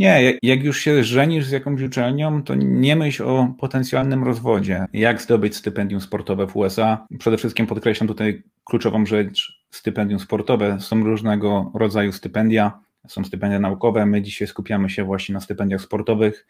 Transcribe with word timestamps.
Nie, 0.00 0.38
jak 0.42 0.64
już 0.64 0.80
się 0.80 1.04
żenisz 1.04 1.44
z 1.46 1.50
jakąś 1.50 1.82
uczelnią, 1.82 2.42
to 2.42 2.54
nie 2.54 2.96
myśl 2.96 3.22
o 3.22 3.54
potencjalnym 3.58 4.24
rozwodzie. 4.24 4.86
Jak 4.92 5.22
zdobyć 5.22 5.56
stypendium 5.56 6.00
sportowe 6.00 6.46
w 6.46 6.56
USA? 6.56 7.06
Przede 7.18 7.36
wszystkim 7.36 7.66
podkreślam 7.66 8.08
tutaj 8.08 8.42
kluczową 8.64 9.06
rzecz, 9.06 9.62
stypendium 9.70 10.20
sportowe. 10.20 10.80
Są 10.80 11.04
różnego 11.04 11.72
rodzaju 11.74 12.12
stypendia, 12.12 12.80
są 13.08 13.24
stypendia 13.24 13.58
naukowe. 13.58 14.06
My 14.06 14.22
dzisiaj 14.22 14.48
skupiamy 14.48 14.90
się 14.90 15.04
właśnie 15.04 15.32
na 15.32 15.40
stypendiach 15.40 15.80
sportowych, 15.80 16.46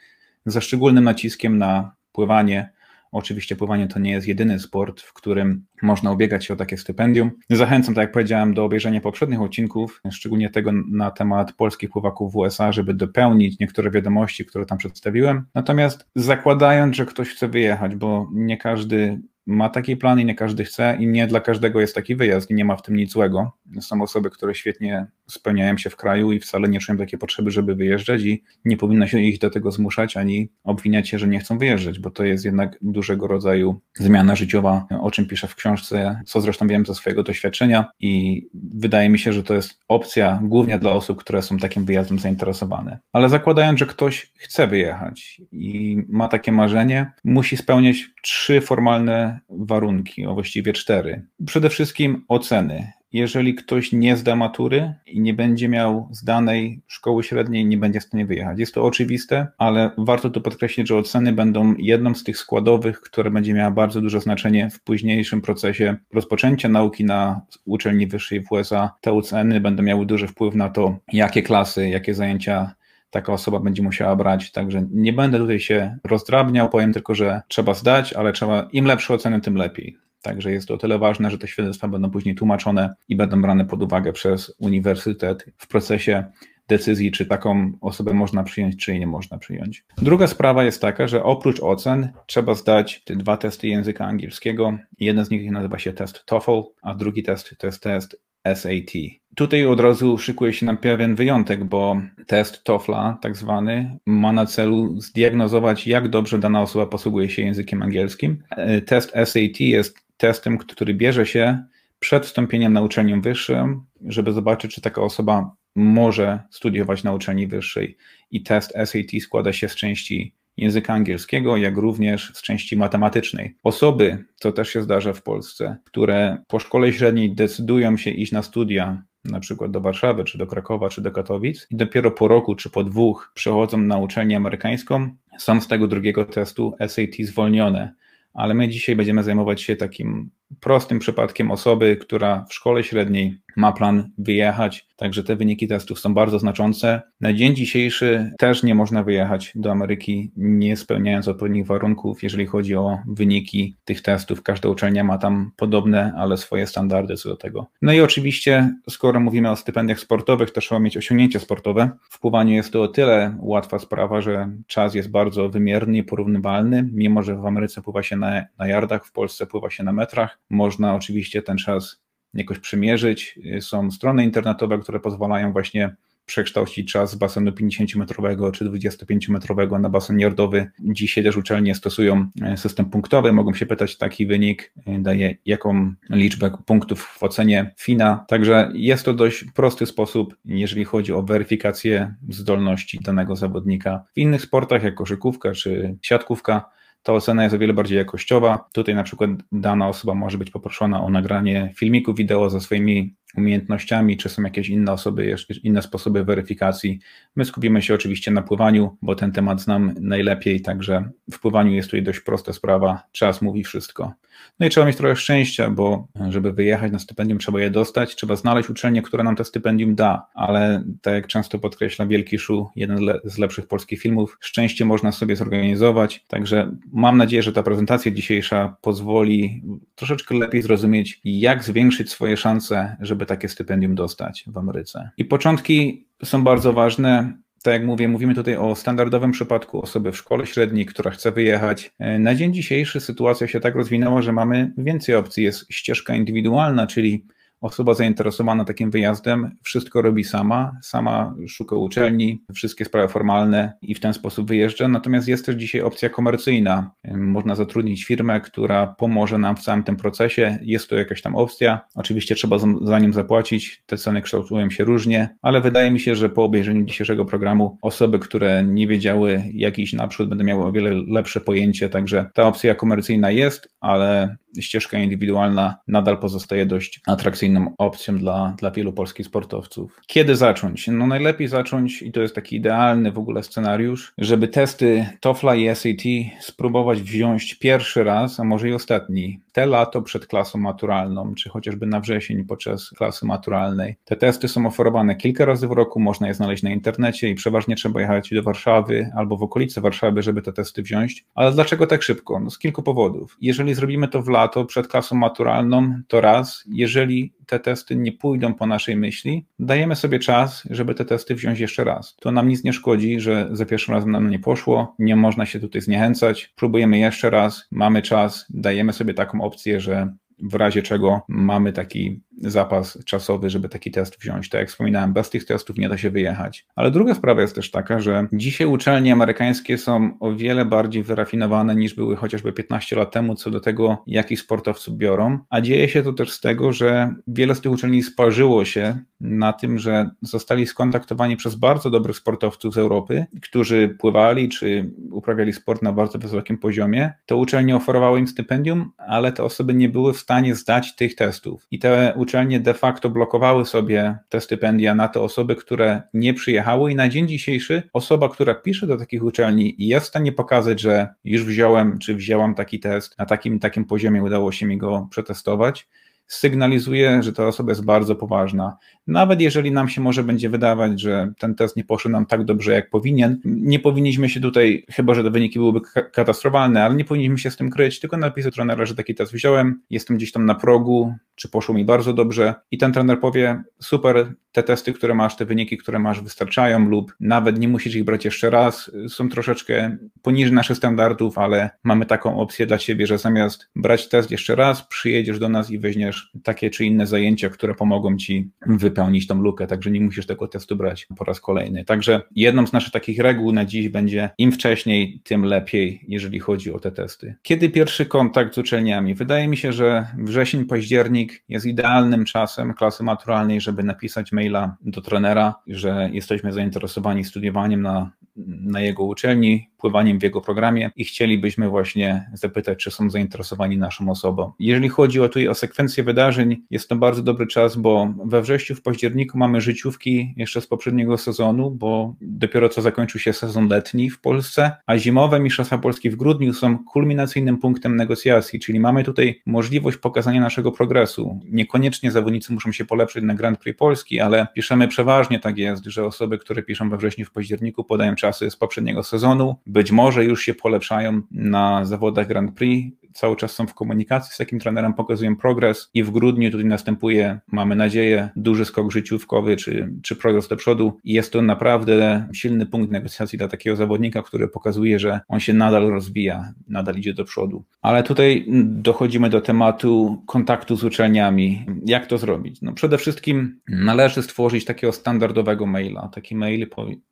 ze 0.46 0.60
szczególnym 0.60 1.04
naciskiem 1.04 1.58
na 1.58 1.92
pływanie, 2.12 2.70
Oczywiście 3.12 3.56
pływanie 3.56 3.88
to 3.88 3.98
nie 3.98 4.10
jest 4.10 4.28
jedyny 4.28 4.58
sport, 4.58 5.00
w 5.00 5.12
którym 5.12 5.66
można 5.82 6.12
ubiegać 6.12 6.44
się 6.44 6.54
o 6.54 6.56
takie 6.56 6.76
stypendium. 6.76 7.30
Zachęcam, 7.50 7.94
tak 7.94 8.02
jak 8.02 8.12
powiedziałem, 8.12 8.54
do 8.54 8.64
obejrzenia 8.64 9.00
poprzednich 9.00 9.40
odcinków, 9.40 10.02
szczególnie 10.10 10.50
tego 10.50 10.72
na 10.90 11.10
temat 11.10 11.52
polskich 11.52 11.90
pływaków 11.90 12.32
w 12.32 12.36
USA, 12.36 12.72
żeby 12.72 12.94
dopełnić 12.94 13.58
niektóre 13.58 13.90
wiadomości, 13.90 14.44
które 14.44 14.66
tam 14.66 14.78
przedstawiłem. 14.78 15.44
Natomiast 15.54 16.06
zakładając, 16.14 16.96
że 16.96 17.06
ktoś 17.06 17.28
chce 17.28 17.48
wyjechać, 17.48 17.96
bo 17.96 18.28
nie 18.32 18.56
każdy 18.56 19.20
ma 19.50 19.68
taki 19.68 19.96
plan 19.96 20.20
i 20.20 20.24
nie 20.24 20.34
każdy 20.34 20.64
chce 20.64 20.96
i 21.00 21.06
nie 21.06 21.26
dla 21.26 21.40
każdego 21.40 21.80
jest 21.80 21.94
taki 21.94 22.16
wyjazd 22.16 22.50
i 22.50 22.54
nie 22.54 22.64
ma 22.64 22.76
w 22.76 22.82
tym 22.82 22.96
nic 22.96 23.12
złego. 23.12 23.52
Są 23.80 24.02
osoby, 24.02 24.30
które 24.30 24.54
świetnie 24.54 25.06
spełniają 25.26 25.78
się 25.78 25.90
w 25.90 25.96
kraju 25.96 26.32
i 26.32 26.40
wcale 26.40 26.68
nie 26.68 26.80
czują 26.80 26.98
takiej 26.98 27.18
potrzeby, 27.18 27.50
żeby 27.50 27.74
wyjeżdżać 27.74 28.22
i 28.22 28.44
nie 28.64 28.76
powinno 28.76 29.06
się 29.06 29.20
ich 29.20 29.38
do 29.38 29.50
tego 29.50 29.70
zmuszać 29.70 30.16
ani 30.16 30.50
obwiniać 30.64 31.08
się, 31.08 31.18
że 31.18 31.28
nie 31.28 31.40
chcą 31.40 31.58
wyjeżdżać, 31.58 31.98
bo 31.98 32.10
to 32.10 32.24
jest 32.24 32.44
jednak 32.44 32.78
dużego 32.82 33.26
rodzaju 33.26 33.80
zmiana 33.94 34.36
życiowa, 34.36 34.86
o 35.00 35.10
czym 35.10 35.26
piszę 35.26 35.48
w 35.48 35.54
książce, 35.54 36.20
co 36.26 36.40
zresztą 36.40 36.68
wiem 36.68 36.86
ze 36.86 36.94
swojego 36.94 37.22
doświadczenia 37.22 37.90
i 38.00 38.42
wydaje 38.54 39.08
mi 39.08 39.18
się, 39.18 39.32
że 39.32 39.42
to 39.42 39.54
jest 39.54 39.80
opcja 39.88 40.40
głównie 40.42 40.78
dla 40.78 40.92
osób, 40.92 41.18
które 41.18 41.42
są 41.42 41.58
takim 41.58 41.84
wyjazdem 41.84 42.18
zainteresowane. 42.18 42.98
Ale 43.12 43.28
zakładając, 43.28 43.78
że 43.78 43.86
ktoś 43.86 44.32
chce 44.36 44.66
wyjechać 44.66 45.40
i 45.52 46.02
ma 46.08 46.28
takie 46.28 46.52
marzenie, 46.52 47.12
musi 47.24 47.56
spełniać 47.56 48.06
trzy 48.22 48.60
formalne 48.60 49.39
warunki, 49.48 50.26
a 50.26 50.32
właściwie 50.32 50.72
cztery. 50.72 51.26
Przede 51.46 51.70
wszystkim 51.70 52.24
oceny. 52.28 52.92
Jeżeli 53.12 53.54
ktoś 53.54 53.92
nie 53.92 54.16
zda 54.16 54.36
matury 54.36 54.94
i 55.06 55.20
nie 55.20 55.34
będzie 55.34 55.68
miał 55.68 56.08
zdanej 56.10 56.82
szkoły 56.86 57.22
średniej, 57.22 57.66
nie 57.66 57.78
będzie 57.78 58.00
w 58.00 58.04
stanie 58.04 58.26
wyjechać. 58.26 58.58
Jest 58.58 58.74
to 58.74 58.84
oczywiste, 58.84 59.46
ale 59.58 59.90
warto 59.98 60.30
tu 60.30 60.40
podkreślić, 60.40 60.88
że 60.88 60.96
oceny 60.96 61.32
będą 61.32 61.74
jedną 61.78 62.14
z 62.14 62.24
tych 62.24 62.38
składowych, 62.38 63.00
które 63.00 63.30
będzie 63.30 63.54
miała 63.54 63.70
bardzo 63.70 64.00
duże 64.00 64.20
znaczenie 64.20 64.70
w 64.70 64.80
późniejszym 64.80 65.42
procesie 65.42 65.96
rozpoczęcia 66.12 66.68
nauki 66.68 67.04
na 67.04 67.40
uczelni 67.64 68.06
wyższej 68.06 68.44
w 68.44 68.52
USA. 68.52 68.90
Te 69.00 69.12
oceny 69.12 69.60
będą 69.60 69.82
miały 69.82 70.06
duży 70.06 70.26
wpływ 70.26 70.54
na 70.54 70.68
to, 70.68 70.98
jakie 71.12 71.42
klasy, 71.42 71.88
jakie 71.88 72.14
zajęcia 72.14 72.74
taka 73.10 73.32
osoba 73.32 73.60
będzie 73.60 73.82
musiała 73.82 74.16
brać. 74.16 74.52
Także 74.52 74.86
nie 74.90 75.12
będę 75.12 75.38
tutaj 75.38 75.60
się 75.60 75.96
rozdrabniał, 76.04 76.68
powiem 76.68 76.92
tylko, 76.92 77.14
że 77.14 77.42
trzeba 77.48 77.74
zdać, 77.74 78.12
ale 78.12 78.32
trzeba 78.32 78.68
im 78.72 78.84
lepsze 78.84 79.14
oceny, 79.14 79.40
tym 79.40 79.54
lepiej. 79.54 79.96
Także 80.22 80.52
jest 80.52 80.68
to 80.68 80.74
o 80.74 80.78
tyle 80.78 80.98
ważne, 80.98 81.30
że 81.30 81.38
te 81.38 81.48
świadectwa 81.48 81.88
będą 81.88 82.10
później 82.10 82.34
tłumaczone 82.34 82.94
i 83.08 83.16
będą 83.16 83.42
brane 83.42 83.64
pod 83.64 83.82
uwagę 83.82 84.12
przez 84.12 84.54
uniwersytet 84.58 85.46
w 85.56 85.68
procesie 85.68 86.24
decyzji, 86.68 87.10
czy 87.10 87.26
taką 87.26 87.72
osobę 87.80 88.14
można 88.14 88.42
przyjąć, 88.42 88.76
czy 88.76 88.90
jej 88.90 89.00
nie 89.00 89.06
można 89.06 89.38
przyjąć. 89.38 89.84
Druga 89.98 90.26
sprawa 90.26 90.64
jest 90.64 90.80
taka, 90.80 91.08
że 91.08 91.22
oprócz 91.22 91.60
ocen 91.60 92.12
trzeba 92.26 92.54
zdać 92.54 93.02
te 93.04 93.16
dwa 93.16 93.36
testy 93.36 93.68
języka 93.68 94.06
angielskiego. 94.06 94.78
Jeden 94.98 95.24
z 95.24 95.30
nich 95.30 95.50
nazywa 95.50 95.78
się 95.78 95.92
test 95.92 96.26
TOEFL, 96.26 96.62
a 96.82 96.94
drugi 96.94 97.22
test 97.22 97.54
to 97.58 97.66
jest 97.66 97.82
test 97.82 98.16
SAT. 98.54 98.92
Tutaj 99.34 99.66
od 99.66 99.80
razu 99.80 100.18
szykuje 100.18 100.52
się 100.52 100.66
nam 100.66 100.76
pewien 100.76 101.14
wyjątek, 101.14 101.64
bo 101.64 102.02
test 102.26 102.64
TOEFLa, 102.64 103.18
tak 103.22 103.36
zwany, 103.36 103.98
ma 104.06 104.32
na 104.32 104.46
celu 104.46 105.00
zdiagnozować, 105.00 105.86
jak 105.86 106.08
dobrze 106.08 106.38
dana 106.38 106.62
osoba 106.62 106.86
posługuje 106.86 107.30
się 107.30 107.42
językiem 107.42 107.82
angielskim. 107.82 108.42
E, 108.50 108.80
test 108.80 109.12
SAT 109.24 109.60
jest 109.60 109.98
testem, 110.16 110.58
który 110.58 110.94
bierze 110.94 111.26
się 111.26 111.64
przed 111.98 112.26
wstąpieniem 112.26 112.72
na 112.72 112.82
uczelnię 112.82 113.20
wyższą, 113.20 113.84
żeby 114.06 114.32
zobaczyć, 114.32 114.74
czy 114.74 114.80
taka 114.80 115.02
osoba 115.02 115.56
może 115.76 116.40
studiować 116.50 117.04
na 117.04 117.12
uczelni 117.12 117.46
wyższej. 117.46 117.96
I 118.30 118.42
test 118.42 118.72
SAT 118.84 119.22
składa 119.22 119.52
się 119.52 119.68
z 119.68 119.74
części 119.74 120.34
języka 120.56 120.94
angielskiego, 120.94 121.56
jak 121.56 121.76
również 121.76 122.32
z 122.34 122.42
części 122.42 122.76
matematycznej. 122.76 123.56
Osoby, 123.62 124.24
co 124.34 124.52
też 124.52 124.68
się 124.68 124.82
zdarza 124.82 125.12
w 125.12 125.22
Polsce, 125.22 125.76
które 125.84 126.38
po 126.48 126.58
szkole 126.58 126.92
średniej 126.92 127.34
decydują 127.34 127.96
się 127.96 128.10
iść 128.10 128.32
na 128.32 128.42
studia 128.42 129.02
na 129.24 129.40
przykład 129.40 129.70
do 129.70 129.80
Warszawy, 129.80 130.24
czy 130.24 130.38
do 130.38 130.46
Krakowa, 130.46 130.88
czy 130.88 131.02
do 131.02 131.10
Katowic 131.10 131.66
i 131.70 131.76
dopiero 131.76 132.10
po 132.10 132.28
roku, 132.28 132.54
czy 132.54 132.70
po 132.70 132.84
dwóch 132.84 133.32
przechodzą 133.34 133.78
na 133.78 133.98
uczelnię 133.98 134.36
amerykańską, 134.36 135.10
są 135.38 135.60
z 135.60 135.68
tego 135.68 135.88
drugiego 135.88 136.24
testu 136.24 136.74
SAT 136.88 137.14
zwolnione. 137.22 137.94
Ale 138.34 138.54
my 138.54 138.68
dzisiaj 138.68 138.96
będziemy 138.96 139.22
zajmować 139.22 139.62
się 139.62 139.76
takim 139.76 140.30
prostym 140.60 140.98
przypadkiem 140.98 141.50
osoby, 141.50 141.96
która 141.96 142.44
w 142.48 142.54
szkole 142.54 142.84
średniej 142.84 143.38
ma 143.56 143.72
plan 143.72 144.10
wyjechać, 144.18 144.86
także 144.96 145.24
te 145.24 145.36
wyniki 145.36 145.68
testów 145.68 146.00
są 146.00 146.14
bardzo 146.14 146.38
znaczące. 146.38 147.02
Na 147.20 147.32
dzień 147.32 147.56
dzisiejszy 147.56 148.32
też 148.38 148.62
nie 148.62 148.74
można 148.74 149.02
wyjechać 149.02 149.52
do 149.54 149.70
Ameryki, 149.70 150.32
nie 150.36 150.76
spełniając 150.76 151.28
odpowiednich 151.28 151.66
warunków, 151.66 152.22
jeżeli 152.22 152.46
chodzi 152.46 152.76
o 152.76 152.98
wyniki 153.06 153.76
tych 153.84 154.02
testów. 154.02 154.42
Każda 154.42 154.68
uczelnia 154.68 155.04
ma 155.04 155.18
tam 155.18 155.50
podobne, 155.56 156.12
ale 156.16 156.36
swoje 156.36 156.66
standardy 156.66 157.16
co 157.16 157.28
do 157.28 157.36
tego. 157.36 157.66
No 157.82 157.92
i 157.92 158.00
oczywiście, 158.00 158.74
skoro 158.90 159.20
mówimy 159.20 159.50
o 159.50 159.56
stypendiach 159.56 160.00
sportowych, 160.00 160.50
to 160.50 160.60
trzeba 160.60 160.78
mieć 160.78 160.96
osiągnięcie 160.96 161.40
sportowe. 161.40 161.90
W 162.10 162.20
pływaniu 162.20 162.54
jest 162.54 162.72
to 162.72 162.82
o 162.82 162.88
tyle 162.88 163.36
łatwa 163.40 163.78
sprawa, 163.78 164.20
że 164.20 164.50
czas 164.66 164.94
jest 164.94 165.10
bardzo 165.10 165.48
wymierny 165.48 165.98
i 165.98 166.02
porównywalny, 166.02 166.88
mimo 166.92 167.22
że 167.22 167.36
w 167.36 167.46
Ameryce 167.46 167.82
pływa 167.82 168.02
się 168.02 168.16
na, 168.16 168.44
na 168.58 168.66
yardach, 168.66 169.06
w 169.06 169.12
Polsce 169.12 169.46
pływa 169.46 169.70
się 169.70 169.82
na 169.82 169.92
metrach. 169.92 170.39
Można 170.50 170.94
oczywiście 170.94 171.42
ten 171.42 171.56
czas 171.56 172.02
jakoś 172.34 172.58
przymierzyć. 172.58 173.38
Są 173.60 173.90
strony 173.90 174.24
internetowe, 174.24 174.78
które 174.78 175.00
pozwalają 175.00 175.52
właśnie 175.52 175.96
przekształcić 176.30 176.92
czas 176.92 177.10
z 177.10 177.14
basenu 177.14 177.50
50-metrowego 177.50 178.52
czy 178.52 178.64
25-metrowego 178.64 179.80
na 179.80 179.88
basen 179.88 180.20
yardowy. 180.20 180.70
Dzisiaj 180.78 181.24
też 181.24 181.36
uczelnie 181.36 181.74
stosują 181.74 182.30
e, 182.42 182.56
system 182.56 182.90
punktowy, 182.90 183.32
mogą 183.32 183.54
się 183.54 183.66
pytać, 183.66 183.98
taki 183.98 184.26
wynik 184.26 184.72
e, 184.86 184.98
daje 184.98 185.36
jaką 185.46 185.94
liczbę 186.10 186.50
punktów 186.66 187.02
w 187.02 187.22
ocenie 187.22 187.74
FINA. 187.78 188.24
Także 188.28 188.70
jest 188.74 189.04
to 189.04 189.14
dość 189.14 189.44
prosty 189.54 189.86
sposób, 189.86 190.36
jeżeli 190.44 190.84
chodzi 190.84 191.12
o 191.12 191.22
weryfikację 191.22 192.14
zdolności 192.28 192.98
danego 193.02 193.36
zawodnika. 193.36 194.04
W 194.14 194.18
innych 194.18 194.42
sportach, 194.42 194.82
jak 194.82 194.94
koszykówka 194.94 195.52
czy 195.52 195.96
siatkówka, 196.02 196.70
ta 197.02 197.12
ocena 197.12 197.42
jest 197.42 197.54
o 197.54 197.58
wiele 197.58 197.72
bardziej 197.72 197.98
jakościowa. 197.98 198.68
Tutaj 198.72 198.94
na 198.94 199.02
przykład 199.02 199.30
dana 199.52 199.88
osoba 199.88 200.14
może 200.14 200.38
być 200.38 200.50
poproszona 200.50 201.02
o 201.02 201.10
nagranie 201.10 201.72
filmiku 201.76 202.14
wideo 202.14 202.50
ze 202.50 202.60
swoimi 202.60 203.14
umiejętnościami, 203.36 204.16
czy 204.16 204.28
są 204.28 204.42
jakieś 204.42 204.68
inne 204.68 204.92
osoby, 204.92 205.36
inne 205.62 205.82
sposoby 205.82 206.24
weryfikacji. 206.24 206.98
My 207.36 207.44
skupimy 207.44 207.82
się 207.82 207.94
oczywiście 207.94 208.30
na 208.30 208.42
pływaniu, 208.42 208.96
bo 209.02 209.14
ten 209.14 209.32
temat 209.32 209.60
znam 209.60 209.94
najlepiej, 210.00 210.60
także 210.60 211.10
w 211.32 211.38
pływaniu 211.38 211.72
jest 211.72 211.88
tutaj 211.88 212.02
dość 212.02 212.20
prosta 212.20 212.52
sprawa, 212.52 213.02
czas 213.12 213.42
mówi 213.42 213.64
wszystko. 213.64 214.12
No 214.60 214.66
i 214.66 214.70
trzeba 214.70 214.86
mieć 214.86 214.96
trochę 214.96 215.16
szczęścia, 215.16 215.70
bo 215.70 216.08
żeby 216.28 216.52
wyjechać 216.52 216.92
na 216.92 216.98
stypendium, 216.98 217.38
trzeba 217.38 217.60
je 217.60 217.70
dostać, 217.70 218.16
trzeba 218.16 218.36
znaleźć 218.36 218.70
uczelnię, 218.70 219.02
która 219.02 219.24
nam 219.24 219.36
to 219.36 219.44
stypendium 219.44 219.94
da, 219.94 220.26
ale 220.34 220.84
tak 221.02 221.14
jak 221.14 221.26
często 221.26 221.58
podkreśla 221.58 222.06
Wielki 222.06 222.38
Szu, 222.38 222.68
jeden 222.76 222.98
z 223.24 223.38
lepszych 223.38 223.66
polskich 223.66 224.00
filmów, 224.00 224.38
szczęście 224.40 224.84
można 224.84 225.12
sobie 225.12 225.36
zorganizować, 225.36 226.24
także 226.28 226.76
mam 226.92 227.16
nadzieję, 227.16 227.42
że 227.42 227.52
ta 227.52 227.62
prezentacja 227.62 228.12
dzisiejsza 228.12 228.76
pozwoli 228.80 229.62
troszeczkę 229.94 230.34
lepiej 230.34 230.62
zrozumieć, 230.62 231.20
jak 231.24 231.64
zwiększyć 231.64 232.10
swoje 232.10 232.36
szanse, 232.36 232.96
żeby 233.00 233.19
takie 233.26 233.48
stypendium 233.48 233.94
dostać 233.94 234.44
w 234.46 234.58
Ameryce. 234.58 235.10
I 235.16 235.24
początki 235.24 236.06
są 236.24 236.44
bardzo 236.44 236.72
ważne 236.72 237.32
tak 237.62 237.72
jak 237.72 237.84
mówię, 237.84 238.08
mówimy 238.08 238.34
tutaj 238.34 238.56
o 238.56 238.74
standardowym 238.74 239.32
przypadku 239.32 239.82
osoby 239.82 240.12
w 240.12 240.16
szkole 240.16 240.46
średniej, 240.46 240.86
która 240.86 241.10
chce 241.10 241.32
wyjechać. 241.32 241.92
Na 242.18 242.34
dzień 242.34 242.54
dzisiejszy 242.54 243.00
sytuacja 243.00 243.48
się 243.48 243.60
tak 243.60 243.74
rozwinęła, 243.74 244.22
że 244.22 244.32
mamy 244.32 244.72
więcej 244.78 245.14
opcji. 245.14 245.44
Jest 245.44 245.72
ścieżka 245.72 246.14
indywidualna, 246.14 246.86
czyli 246.86 247.26
osoba 247.60 247.94
zainteresowana 247.94 248.64
takim 248.64 248.90
wyjazdem 248.90 249.56
wszystko 249.62 250.02
robi 250.02 250.24
sama, 250.24 250.72
sama 250.82 251.34
szuka 251.48 251.76
uczelni, 251.76 252.44
wszystkie 252.54 252.84
sprawy 252.84 253.08
formalne 253.08 253.72
i 253.82 253.94
w 253.94 254.00
ten 254.00 254.12
sposób 254.12 254.48
wyjeżdża. 254.48 254.88
Natomiast 254.88 255.28
jest 255.28 255.46
też 255.46 255.56
dzisiaj 255.56 255.80
opcja 255.80 256.08
komercyjna. 256.08 256.90
Można 257.14 257.54
zatrudnić 257.54 258.04
firmę, 258.04 258.40
która 258.40 258.86
pomoże 258.86 259.38
nam 259.38 259.56
w 259.56 259.60
całym 259.60 259.82
tym 259.82 259.96
procesie. 259.96 260.58
Jest 260.62 260.88
to 260.88 260.96
jakaś 260.96 261.22
tam 261.22 261.36
opcja. 261.36 261.80
Oczywiście 261.94 262.34
trzeba 262.34 262.56
za 262.82 262.98
nim 262.98 263.12
zapłacić. 263.12 263.82
Te 263.86 263.96
ceny 263.96 264.22
kształtują 264.22 264.70
się 264.70 264.84
różnie, 264.84 265.36
ale 265.42 265.60
wydaje 265.60 265.90
mi 265.90 266.00
się, 266.00 266.14
że 266.14 266.28
po 266.28 266.44
obejrzeniu 266.44 266.84
dzisiejszego 266.84 267.24
programu 267.24 267.78
osoby, 267.82 268.18
które 268.18 268.64
nie 268.64 268.86
wiedziały 268.86 269.42
jak 269.52 269.78
iść 269.78 269.92
naprzód, 269.92 270.28
będą 270.28 270.44
miały 270.44 270.64
o 270.64 270.72
wiele 270.72 270.90
lepsze 271.08 271.40
pojęcie. 271.40 271.88
Także 271.88 272.30
ta 272.34 272.46
opcja 272.46 272.74
komercyjna 272.74 273.30
jest, 273.30 273.68
ale 273.80 274.36
ścieżka 274.60 274.98
indywidualna 274.98 275.76
nadal 275.88 276.18
pozostaje 276.18 276.66
dość 276.66 277.00
atrakcyjną 277.06 277.74
opcją 277.78 278.18
dla, 278.18 278.54
dla 278.58 278.70
wielu 278.70 278.92
polskich 278.92 279.26
sportowców. 279.26 280.00
Kiedy 280.06 280.36
zacząć? 280.36 280.88
No 280.88 281.06
najlepiej 281.06 281.48
zacząć, 281.48 282.02
i 282.02 282.12
to 282.12 282.20
jest 282.20 282.34
taki 282.34 282.56
idealny 282.56 283.12
w 283.12 283.18
ogóle 283.18 283.42
scenariusz, 283.42 284.12
żeby 284.18 284.48
testy 284.48 285.06
TOEFLa 285.20 285.54
i 285.54 285.76
SAT 285.76 286.02
spróbować 286.40 287.02
wziąć 287.02 287.54
pierwszy 287.54 288.04
raz, 288.04 288.40
a 288.40 288.44
może 288.44 288.68
i 288.68 288.72
ostatni, 288.72 289.40
te 289.52 289.66
lato 289.66 290.02
przed 290.02 290.26
klasą 290.26 290.58
maturalną, 290.58 291.34
czy 291.34 291.48
chociażby 291.48 291.86
na 291.86 292.00
wrzesień 292.00 292.44
podczas 292.44 292.90
klasy 292.90 293.26
maturalnej. 293.26 293.96
Te 294.04 294.16
testy 294.16 294.48
są 294.48 294.66
oferowane 294.66 295.16
kilka 295.16 295.44
razy 295.44 295.68
w 295.68 295.72
roku, 295.72 296.00
można 296.00 296.28
je 296.28 296.34
znaleźć 296.34 296.62
na 296.62 296.70
internecie 296.70 297.28
i 297.28 297.34
przeważnie 297.34 297.76
trzeba 297.76 298.00
jechać 298.00 298.30
do 298.34 298.42
Warszawy 298.42 299.10
albo 299.16 299.36
w 299.36 299.42
okolice 299.42 299.80
Warszawy, 299.80 300.22
żeby 300.22 300.42
te 300.42 300.52
testy 300.52 300.82
wziąć. 300.82 301.24
Ale 301.34 301.52
dlaczego 301.52 301.86
tak 301.86 302.02
szybko? 302.02 302.40
No 302.40 302.50
z 302.50 302.58
kilku 302.58 302.82
powodów. 302.82 303.36
Jeżeli 303.40 303.74
zrobimy 303.74 304.08
to 304.08 304.22
w 304.22 304.28
lato 304.28 304.64
przed 304.64 304.88
klasą 304.88 305.16
maturalną, 305.16 306.00
to 306.08 306.20
raz. 306.20 306.64
Jeżeli 306.68 307.32
te 307.50 307.60
testy 307.60 307.96
nie 307.96 308.12
pójdą 308.12 308.54
po 308.54 308.66
naszej 308.66 308.96
myśli, 308.96 309.46
dajemy 309.58 309.96
sobie 309.96 310.18
czas, 310.18 310.62
żeby 310.70 310.94
te 310.94 311.04
testy 311.04 311.34
wziąć 311.34 311.60
jeszcze 311.60 311.84
raz. 311.84 312.16
To 312.20 312.32
nam 312.32 312.48
nic 312.48 312.64
nie 312.64 312.72
szkodzi, 312.72 313.20
że 313.20 313.48
za 313.52 313.66
pierwszym 313.66 313.94
razem 313.94 314.10
nam 314.10 314.30
nie 314.30 314.38
poszło, 314.38 314.94
nie 314.98 315.16
można 315.16 315.46
się 315.46 315.60
tutaj 315.60 315.82
zniechęcać, 315.82 316.52
próbujemy 316.56 316.98
jeszcze 316.98 317.30
raz, 317.30 317.66
mamy 317.70 318.02
czas, 318.02 318.46
dajemy 318.50 318.92
sobie 318.92 319.14
taką 319.14 319.40
opcję, 319.40 319.80
że 319.80 320.12
w 320.42 320.54
razie 320.54 320.82
czego 320.82 321.22
mamy 321.28 321.72
taki 321.72 322.20
zapas 322.42 322.98
czasowy, 323.04 323.50
żeby 323.50 323.68
taki 323.68 323.90
test 323.90 324.20
wziąć. 324.20 324.48
Tak 324.48 324.60
jak 324.60 324.68
wspominałem, 324.68 325.12
bez 325.12 325.30
tych 325.30 325.44
testów 325.44 325.78
nie 325.78 325.88
da 325.88 325.98
się 325.98 326.10
wyjechać. 326.10 326.66
Ale 326.76 326.90
druga 326.90 327.14
sprawa 327.14 327.40
jest 327.40 327.54
też 327.54 327.70
taka, 327.70 328.00
że 328.00 328.26
dzisiaj 328.32 328.66
uczelnie 328.66 329.12
amerykańskie 329.12 329.78
są 329.78 330.18
o 330.20 330.32
wiele 330.32 330.64
bardziej 330.64 331.02
wyrafinowane 331.02 331.76
niż 331.76 331.94
były 331.94 332.16
chociażby 332.16 332.52
15 332.52 332.96
lat 332.96 333.12
temu 333.12 333.34
co 333.34 333.50
do 333.50 333.60
tego, 333.60 334.02
jakich 334.06 334.40
sportowców 334.40 334.96
biorą, 334.96 335.38
a 335.50 335.60
dzieje 335.60 335.88
się 335.88 336.02
to 336.02 336.12
też 336.12 336.32
z 336.32 336.40
tego, 336.40 336.72
że 336.72 337.14
wiele 337.26 337.54
z 337.54 337.60
tych 337.60 337.72
uczelni 337.72 338.02
sparzyło 338.02 338.64
się 338.64 338.98
na 339.20 339.52
tym, 339.52 339.78
że 339.78 340.10
zostali 340.22 340.66
skontaktowani 340.66 341.36
przez 341.36 341.54
bardzo 341.54 341.90
dobrych 341.90 342.16
sportowców 342.16 342.74
z 342.74 342.78
Europy, 342.78 343.26
którzy 343.42 343.96
pływali 343.98 344.48
czy 344.48 344.90
uprawiali 345.10 345.52
sport 345.52 345.82
na 345.82 345.92
bardzo 345.92 346.18
wysokim 346.18 346.58
poziomie. 346.58 347.12
To 347.26 347.36
uczelnie 347.36 347.76
oferowały 347.76 348.18
im 348.18 348.28
stypendium, 348.28 348.90
ale 348.98 349.32
te 349.32 349.44
osoby 349.44 349.74
nie 349.74 349.88
były 349.88 350.12
w 350.12 350.18
stanie 350.18 350.29
zdać 350.54 350.96
tych 350.96 351.14
testów. 351.14 351.66
I 351.70 351.78
te 351.78 352.14
uczelnie 352.16 352.60
de 352.60 352.74
facto 352.74 353.10
blokowały 353.10 353.66
sobie 353.66 354.18
te 354.28 354.40
stypendia 354.40 354.94
na 354.94 355.08
te 355.08 355.20
osoby, 355.20 355.56
które 355.56 356.02
nie 356.14 356.34
przyjechały 356.34 356.92
i 356.92 356.94
na 356.94 357.08
dzień 357.08 357.28
dzisiejszy 357.28 357.82
osoba, 357.92 358.28
która 358.28 358.54
pisze 358.54 358.86
do 358.86 358.96
takich 358.96 359.24
uczelni 359.24 359.82
i 359.82 359.86
jest 359.86 360.06
w 360.06 360.08
stanie 360.08 360.32
pokazać, 360.32 360.80
że 360.80 361.08
już 361.24 361.44
wziąłem 361.44 361.98
czy 361.98 362.14
wzięłam 362.14 362.54
taki 362.54 362.80
test, 362.80 363.18
na 363.18 363.26
takim 363.26 363.58
takim 363.58 363.84
poziomie 363.84 364.22
udało 364.22 364.52
się 364.52 364.66
mi 364.66 364.78
go 364.78 365.08
przetestować, 365.10 365.88
sygnalizuje, 366.30 367.22
że 367.22 367.32
ta 367.32 367.46
osoba 367.46 367.70
jest 367.70 367.84
bardzo 367.84 368.16
poważna. 368.16 368.76
Nawet 369.06 369.40
jeżeli 369.40 369.72
nam 369.72 369.88
się 369.88 370.00
może 370.00 370.24
będzie 370.24 370.48
wydawać, 370.48 371.00
że 371.00 371.32
ten 371.38 371.54
test 371.54 371.76
nie 371.76 371.84
poszedł 371.84 372.12
nam 372.12 372.26
tak 372.26 372.44
dobrze, 372.44 372.72
jak 372.72 372.90
powinien, 372.90 373.40
nie 373.44 373.78
powinniśmy 373.78 374.28
się 374.28 374.40
tutaj, 374.40 374.84
chyba 374.90 375.14
że 375.14 375.22
te 375.22 375.30
wyniki 375.30 375.58
byłyby 375.58 375.80
katastrofalne, 376.12 376.84
ale 376.84 376.94
nie 376.94 377.04
powinniśmy 377.04 377.38
się 377.38 377.50
z 377.50 377.56
tym 377.56 377.70
kryć, 377.70 378.00
tylko 378.00 378.16
napisać 378.16 378.54
trenera, 378.54 378.86
że 378.86 378.94
taki 378.94 379.14
test 379.14 379.32
wziąłem, 379.32 379.82
jestem 379.90 380.16
gdzieś 380.16 380.32
tam 380.32 380.46
na 380.46 380.54
progu, 380.54 381.14
czy 381.34 381.48
poszło 381.48 381.74
mi 381.74 381.84
bardzo 381.84 382.12
dobrze 382.12 382.54
i 382.70 382.78
ten 382.78 382.92
trener 382.92 383.20
powie, 383.20 383.62
super, 383.78 384.34
te 384.52 384.62
testy, 384.62 384.92
które 384.92 385.14
masz, 385.14 385.36
te 385.36 385.44
wyniki, 385.44 385.78
które 385.78 385.98
masz 385.98 386.20
wystarczają 386.20 386.88
lub 386.88 387.14
nawet 387.20 387.58
nie 387.58 387.68
musisz 387.68 387.94
ich 387.94 388.04
brać 388.04 388.24
jeszcze 388.24 388.50
raz, 388.50 388.90
są 389.08 389.28
troszeczkę 389.28 389.96
poniżej 390.22 390.52
naszych 390.52 390.76
standardów, 390.76 391.38
ale 391.38 391.70
mamy 391.84 392.06
taką 392.06 392.40
opcję 392.40 392.66
dla 392.66 392.78
Ciebie, 392.78 393.06
że 393.06 393.18
zamiast 393.18 393.70
brać 393.76 394.08
test 394.08 394.30
jeszcze 394.30 394.54
raz, 394.54 394.86
przyjedziesz 394.86 395.38
do 395.38 395.48
nas 395.48 395.70
i 395.70 395.78
weźmiesz 395.78 396.19
takie 396.42 396.70
czy 396.70 396.84
inne 396.84 397.06
zajęcia, 397.06 397.48
które 397.48 397.74
pomogą 397.74 398.16
Ci 398.16 398.50
wypełnić 398.66 399.26
tą 399.26 399.42
lukę, 399.42 399.66
także 399.66 399.90
nie 399.90 400.00
musisz 400.00 400.26
tego 400.26 400.48
testu 400.48 400.76
brać 400.76 401.06
po 401.16 401.24
raz 401.24 401.40
kolejny. 401.40 401.84
Także 401.84 402.22
jedną 402.36 402.66
z 402.66 402.72
naszych 402.72 402.92
takich 402.92 403.18
reguł 403.18 403.52
na 403.52 403.64
dziś 403.64 403.88
będzie 403.88 404.30
im 404.38 404.52
wcześniej, 404.52 405.20
tym 405.24 405.44
lepiej, 405.44 406.04
jeżeli 406.08 406.40
chodzi 406.40 406.72
o 406.72 406.78
te 406.78 406.92
testy. 406.92 407.34
Kiedy 407.42 407.70
pierwszy 407.70 408.06
kontakt 408.06 408.54
z 408.54 408.58
uczelniami? 408.58 409.14
Wydaje 409.14 409.48
mi 409.48 409.56
się, 409.56 409.72
że 409.72 410.06
wrzesień, 410.18 410.64
październik 410.64 411.44
jest 411.48 411.66
idealnym 411.66 412.24
czasem 412.24 412.74
klasy 412.74 413.02
maturalnej, 413.02 413.60
żeby 413.60 413.82
napisać 413.82 414.32
maila 414.32 414.76
do 414.82 415.00
trenera, 415.00 415.54
że 415.66 416.10
jesteśmy 416.12 416.52
zainteresowani 416.52 417.24
studiowaniem 417.24 417.82
na, 417.82 418.10
na 418.46 418.80
jego 418.80 419.04
uczelni, 419.04 419.69
pływaniem 419.80 420.18
w 420.18 420.22
jego 420.22 420.40
programie 420.40 420.90
i 420.96 421.04
chcielibyśmy 421.04 421.68
właśnie 421.68 422.30
zapytać, 422.34 422.78
czy 422.78 422.90
są 422.90 423.10
zainteresowani 423.10 423.78
naszą 423.78 424.10
osobą. 424.10 424.52
Jeżeli 424.58 424.88
chodzi 424.88 425.20
o 425.20 425.28
tutaj 425.28 425.48
o 425.48 425.54
sekwencję 425.54 426.04
wydarzeń, 426.04 426.62
jest 426.70 426.88
to 426.88 426.96
bardzo 426.96 427.22
dobry 427.22 427.46
czas, 427.46 427.76
bo 427.76 428.14
we 428.24 428.42
wrześniu, 428.42 428.76
w 428.76 428.82
październiku 428.82 429.38
mamy 429.38 429.60
życiówki 429.60 430.34
jeszcze 430.36 430.60
z 430.60 430.66
poprzedniego 430.66 431.18
sezonu, 431.18 431.70
bo 431.70 432.14
dopiero 432.20 432.68
co 432.68 432.82
zakończył 432.82 433.20
się 433.20 433.32
sezon 433.32 433.68
letni 433.68 434.10
w 434.10 434.20
Polsce, 434.20 434.70
a 434.86 434.98
zimowe 434.98 435.40
Mistrzostwa 435.40 435.78
Polski 435.78 436.10
w 436.10 436.16
grudniu 436.16 436.52
są 436.52 436.84
kulminacyjnym 436.84 437.58
punktem 437.58 437.96
negocjacji, 437.96 438.60
czyli 438.60 438.80
mamy 438.80 439.04
tutaj 439.04 439.42
możliwość 439.46 439.96
pokazania 439.96 440.40
naszego 440.40 440.72
progresu. 440.72 441.40
Niekoniecznie 441.44 442.10
zawodnicy 442.10 442.52
muszą 442.52 442.72
się 442.72 442.84
polepszyć 442.84 443.24
na 443.24 443.34
Grand 443.34 443.58
Prix 443.58 443.78
Polski, 443.78 444.20
ale 444.20 444.46
piszemy 444.54 444.88
przeważnie 444.88 445.40
tak 445.40 445.58
jest, 445.58 445.84
że 445.84 446.04
osoby, 446.04 446.38
które 446.38 446.62
piszą 446.62 446.90
we 446.90 446.96
wrześniu, 446.96 447.24
w 447.24 447.30
październiku 447.30 447.84
podają 447.84 448.14
czasy 448.14 448.50
z 448.50 448.56
poprzedniego 448.56 449.02
sezonu, 449.02 449.56
być 449.70 449.92
może 449.92 450.24
już 450.24 450.42
się 450.42 450.54
polepszają 450.54 451.22
na 451.30 451.84
zawodach 451.84 452.28
Grand 452.28 452.54
Prix, 452.54 452.96
cały 453.12 453.36
czas 453.36 453.52
są 453.52 453.66
w 453.66 453.74
komunikacji 453.74 454.34
z 454.34 454.36
takim 454.36 454.60
trenerem, 454.60 454.94
pokazują 454.94 455.36
progres 455.36 455.90
i 455.94 456.04
w 456.04 456.10
grudniu 456.10 456.50
tutaj 456.50 456.66
następuje, 456.66 457.38
mamy 457.52 457.76
nadzieję, 457.76 458.28
duży 458.36 458.64
skok 458.64 458.92
życiówkowy 458.92 459.56
czy, 459.56 459.92
czy 460.02 460.16
progres 460.16 460.48
do 460.48 460.56
przodu 460.56 460.98
i 461.04 461.12
jest 461.12 461.32
to 461.32 461.42
naprawdę 461.42 462.28
silny 462.32 462.66
punkt 462.66 462.92
negocjacji 462.92 463.38
dla 463.38 463.48
takiego 463.48 463.76
zawodnika, 463.76 464.22
który 464.22 464.48
pokazuje, 464.48 464.98
że 464.98 465.20
on 465.28 465.40
się 465.40 465.54
nadal 465.54 465.82
rozwija, 465.82 466.52
nadal 466.68 466.96
idzie 466.96 467.14
do 467.14 467.24
przodu. 467.24 467.64
Ale 467.82 468.02
tutaj 468.02 468.46
dochodzimy 468.64 469.30
do 469.30 469.40
tematu 469.40 470.22
kontaktu 470.26 470.76
z 470.76 470.84
uczelniami. 470.84 471.66
Jak 471.86 472.06
to 472.06 472.18
zrobić? 472.18 472.62
No 472.62 472.72
przede 472.72 472.98
wszystkim 472.98 473.60
należy 473.68 474.22
stworzyć 474.22 474.64
takiego 474.64 474.92
standardowego 474.92 475.66
maila. 475.66 476.08
Taki 476.08 476.36
mail 476.36 476.66